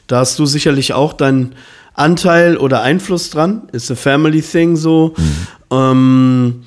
[0.07, 1.55] da hast du sicherlich auch deinen
[1.93, 3.63] Anteil oder Einfluss dran.
[3.71, 5.13] Ist a family thing so.
[5.15, 5.47] Mhm.
[5.71, 6.63] Ähm,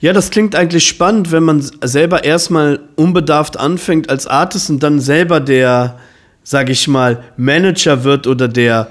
[0.00, 5.00] ja, das klingt eigentlich spannend, wenn man selber erstmal unbedarft anfängt als Artist und dann
[5.00, 5.98] selber der,
[6.44, 8.88] sag ich mal, Manager wird oder der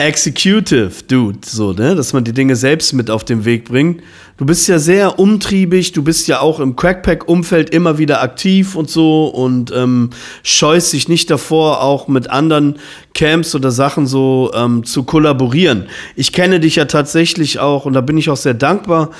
[0.00, 4.02] Executive Dude, so, ne, dass man die Dinge selbst mit auf den Weg bringt.
[4.38, 8.88] Du bist ja sehr umtriebig, du bist ja auch im Crackpack-Umfeld immer wieder aktiv und
[8.88, 10.08] so und ähm,
[10.42, 12.76] scheust dich nicht davor, auch mit anderen
[13.12, 15.86] Camps oder Sachen so ähm, zu kollaborieren.
[16.16, 19.10] Ich kenne dich ja tatsächlich auch und da bin ich auch sehr dankbar.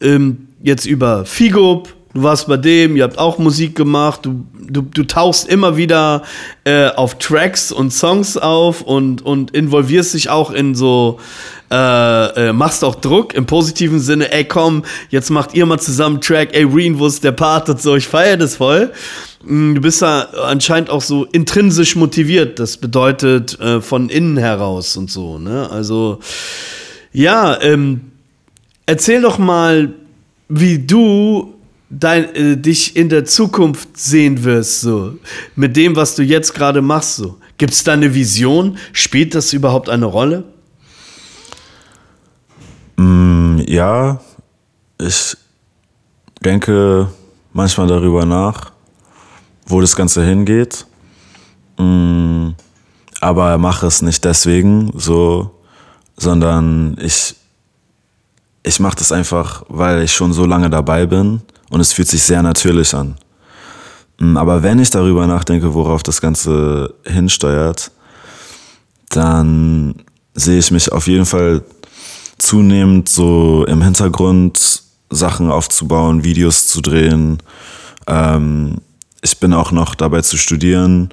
[0.00, 1.84] Ähm, jetzt über Figo,
[2.14, 6.22] du warst bei dem, ihr habt auch Musik gemacht, du, du, du tauchst immer wieder
[6.64, 11.18] äh, auf Tracks und Songs auf und, und involvierst dich auch in so,
[11.70, 16.20] äh, äh, machst auch Druck im positiven Sinne, ey komm, jetzt macht ihr mal zusammen
[16.20, 18.92] Track, ey Reen, wo ist der Part und so, ich feiere das voll.
[19.44, 24.96] Mm, du bist da anscheinend auch so intrinsisch motiviert, das bedeutet äh, von innen heraus
[24.96, 25.70] und so, ne?
[25.70, 26.18] Also,
[27.12, 28.12] ja, ähm,
[28.86, 29.94] erzähl doch mal,
[30.50, 31.54] wie du
[31.88, 35.14] dein, äh, dich in der Zukunft sehen wirst, so
[35.56, 37.16] mit dem, was du jetzt gerade machst.
[37.16, 37.38] So.
[37.56, 38.76] Gibt es da eine Vision?
[38.92, 40.44] Spielt das überhaupt eine Rolle?
[42.96, 44.20] Mm, ja,
[45.00, 45.36] ich
[46.44, 47.08] denke
[47.52, 48.72] manchmal darüber nach,
[49.66, 50.86] wo das Ganze hingeht.
[51.78, 52.50] Mm,
[53.20, 55.50] aber mache es nicht deswegen so,
[56.16, 57.36] sondern ich
[58.62, 61.40] ich mache das einfach, weil ich schon so lange dabei bin
[61.70, 63.16] und es fühlt sich sehr natürlich an.
[64.18, 67.90] Mm, aber wenn ich darüber nachdenke, worauf das Ganze hinsteuert,
[69.08, 69.94] dann
[70.34, 71.62] sehe ich mich auf jeden Fall
[72.38, 77.38] zunehmend so im Hintergrund Sachen aufzubauen, Videos zu drehen.
[78.06, 78.78] Ähm,
[79.22, 81.10] ich bin auch noch dabei zu studieren.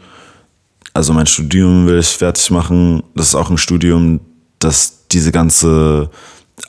[0.94, 3.04] Also mein Studium will ich fertig machen.
[3.16, 4.20] Das ist auch ein Studium,
[4.60, 6.10] das diese ganze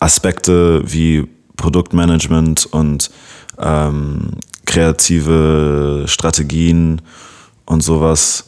[0.00, 1.26] Aspekte wie
[1.56, 3.10] Produktmanagement und
[3.58, 4.30] ähm,
[4.66, 7.02] kreative Strategien
[7.64, 8.44] und sowas.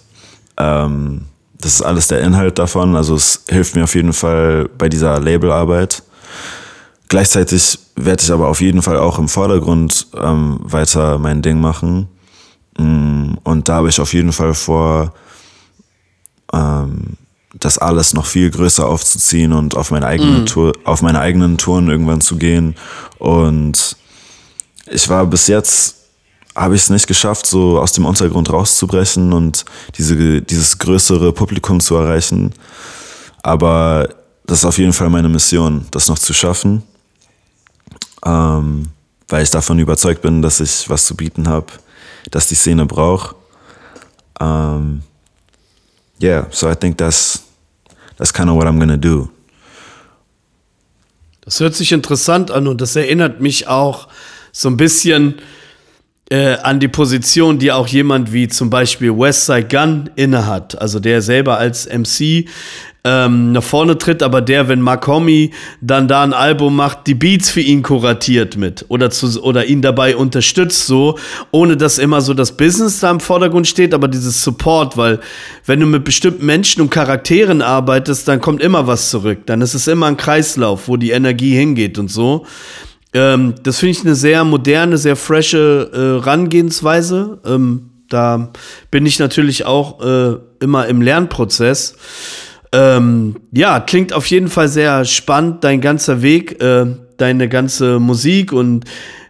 [0.57, 1.27] Ähm,
[1.61, 2.97] das ist alles der Inhalt davon.
[2.97, 6.03] Also es hilft mir auf jeden Fall bei dieser Labelarbeit.
[7.09, 12.09] Gleichzeitig werde ich aber auf jeden Fall auch im Vordergrund ähm, weiter mein Ding machen.
[12.79, 15.13] Mm, und da habe ich auf jeden Fall vor,
[16.53, 17.17] ähm,
[17.55, 20.47] das alles noch viel größer aufzuziehen und auf meine eigene mm.
[20.47, 22.77] Tour, auf meine eigenen Touren irgendwann zu gehen.
[23.19, 23.97] Und
[24.87, 25.97] ich war bis jetzt
[26.55, 29.65] habe ich es nicht geschafft, so aus dem Untergrund rauszubrechen und
[29.97, 32.53] diese, dieses größere Publikum zu erreichen.
[33.43, 34.09] Aber
[34.45, 36.83] das ist auf jeden Fall meine Mission, das noch zu schaffen,
[38.25, 38.89] ähm,
[39.29, 41.67] weil ich davon überzeugt bin, dass ich was zu bieten habe,
[42.31, 43.37] dass die Szene braucht.
[44.41, 45.03] Ähm,
[46.21, 47.47] yeah, so I think that's
[48.17, 49.31] that's kind of what I'm gonna do.
[51.43, 54.09] Das hört sich interessant an und das erinnert mich auch
[54.53, 55.41] so ein bisschen
[56.31, 60.81] äh, an die Position, die auch jemand wie zum Beispiel Westside Gun innehat.
[60.81, 62.47] Also der selber als MC
[63.03, 67.15] ähm, nach vorne tritt, aber der, wenn Mark Homie dann da ein Album macht, die
[67.15, 71.19] Beats für ihn kuratiert mit oder, zu, oder ihn dabei unterstützt, so,
[71.51, 75.21] ohne dass immer so das Business da im Vordergrund steht, aber dieses Support, weil
[75.65, 79.41] wenn du mit bestimmten Menschen und Charakteren arbeitest, dann kommt immer was zurück.
[79.47, 82.45] Dann ist es immer ein Kreislauf, wo die Energie hingeht und so.
[83.13, 87.41] Ähm, das finde ich eine sehr moderne, sehr frische äh, Rangehensweise.
[87.47, 88.51] Ähm, da
[88.91, 91.97] bin ich natürlich auch äh, immer im Lernprozess.
[92.73, 98.53] Ähm, ja, klingt auf jeden Fall sehr spannend, dein ganzer Weg, äh, deine ganze Musik
[98.53, 98.85] und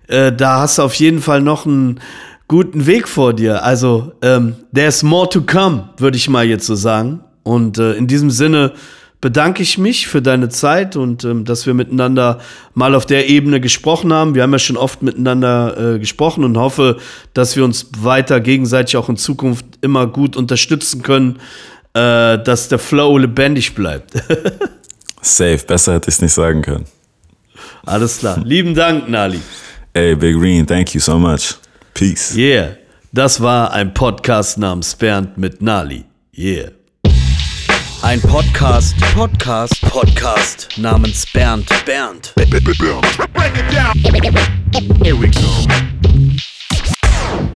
[0.08, 2.00] äh, da hast du auf jeden Fall noch einen
[2.48, 3.64] guten Weg vor dir.
[3.64, 7.20] Also, ähm, there's more to come, würde ich mal jetzt so sagen.
[7.44, 8.72] Und äh, in diesem Sinne
[9.20, 12.40] bedanke ich mich für deine Zeit und ähm, dass wir miteinander
[12.74, 14.34] mal auf der Ebene gesprochen haben.
[14.34, 16.96] Wir haben ja schon oft miteinander äh, gesprochen und hoffe,
[17.34, 21.38] dass wir uns weiter gegenseitig auch in Zukunft immer gut unterstützen können,
[21.94, 24.12] äh, dass der Flow lebendig bleibt.
[25.22, 26.84] Safe, besser hätte ich es nicht sagen können.
[27.84, 28.38] Alles klar.
[28.44, 29.40] Lieben Dank, Nali.
[29.92, 31.56] Ey, Big Green, thank you so much.
[31.94, 32.34] Peace.
[32.36, 32.76] Yeah.
[33.12, 36.04] Das war ein Podcast namens Bernd mit Nali.
[36.36, 36.70] Yeah.
[38.02, 41.68] Ein Podcast, Podcast, Podcast namens Bernd.
[41.84, 42.32] Bernd.
[42.34, 42.34] Bernd.
[45.02, 46.19] Here we go.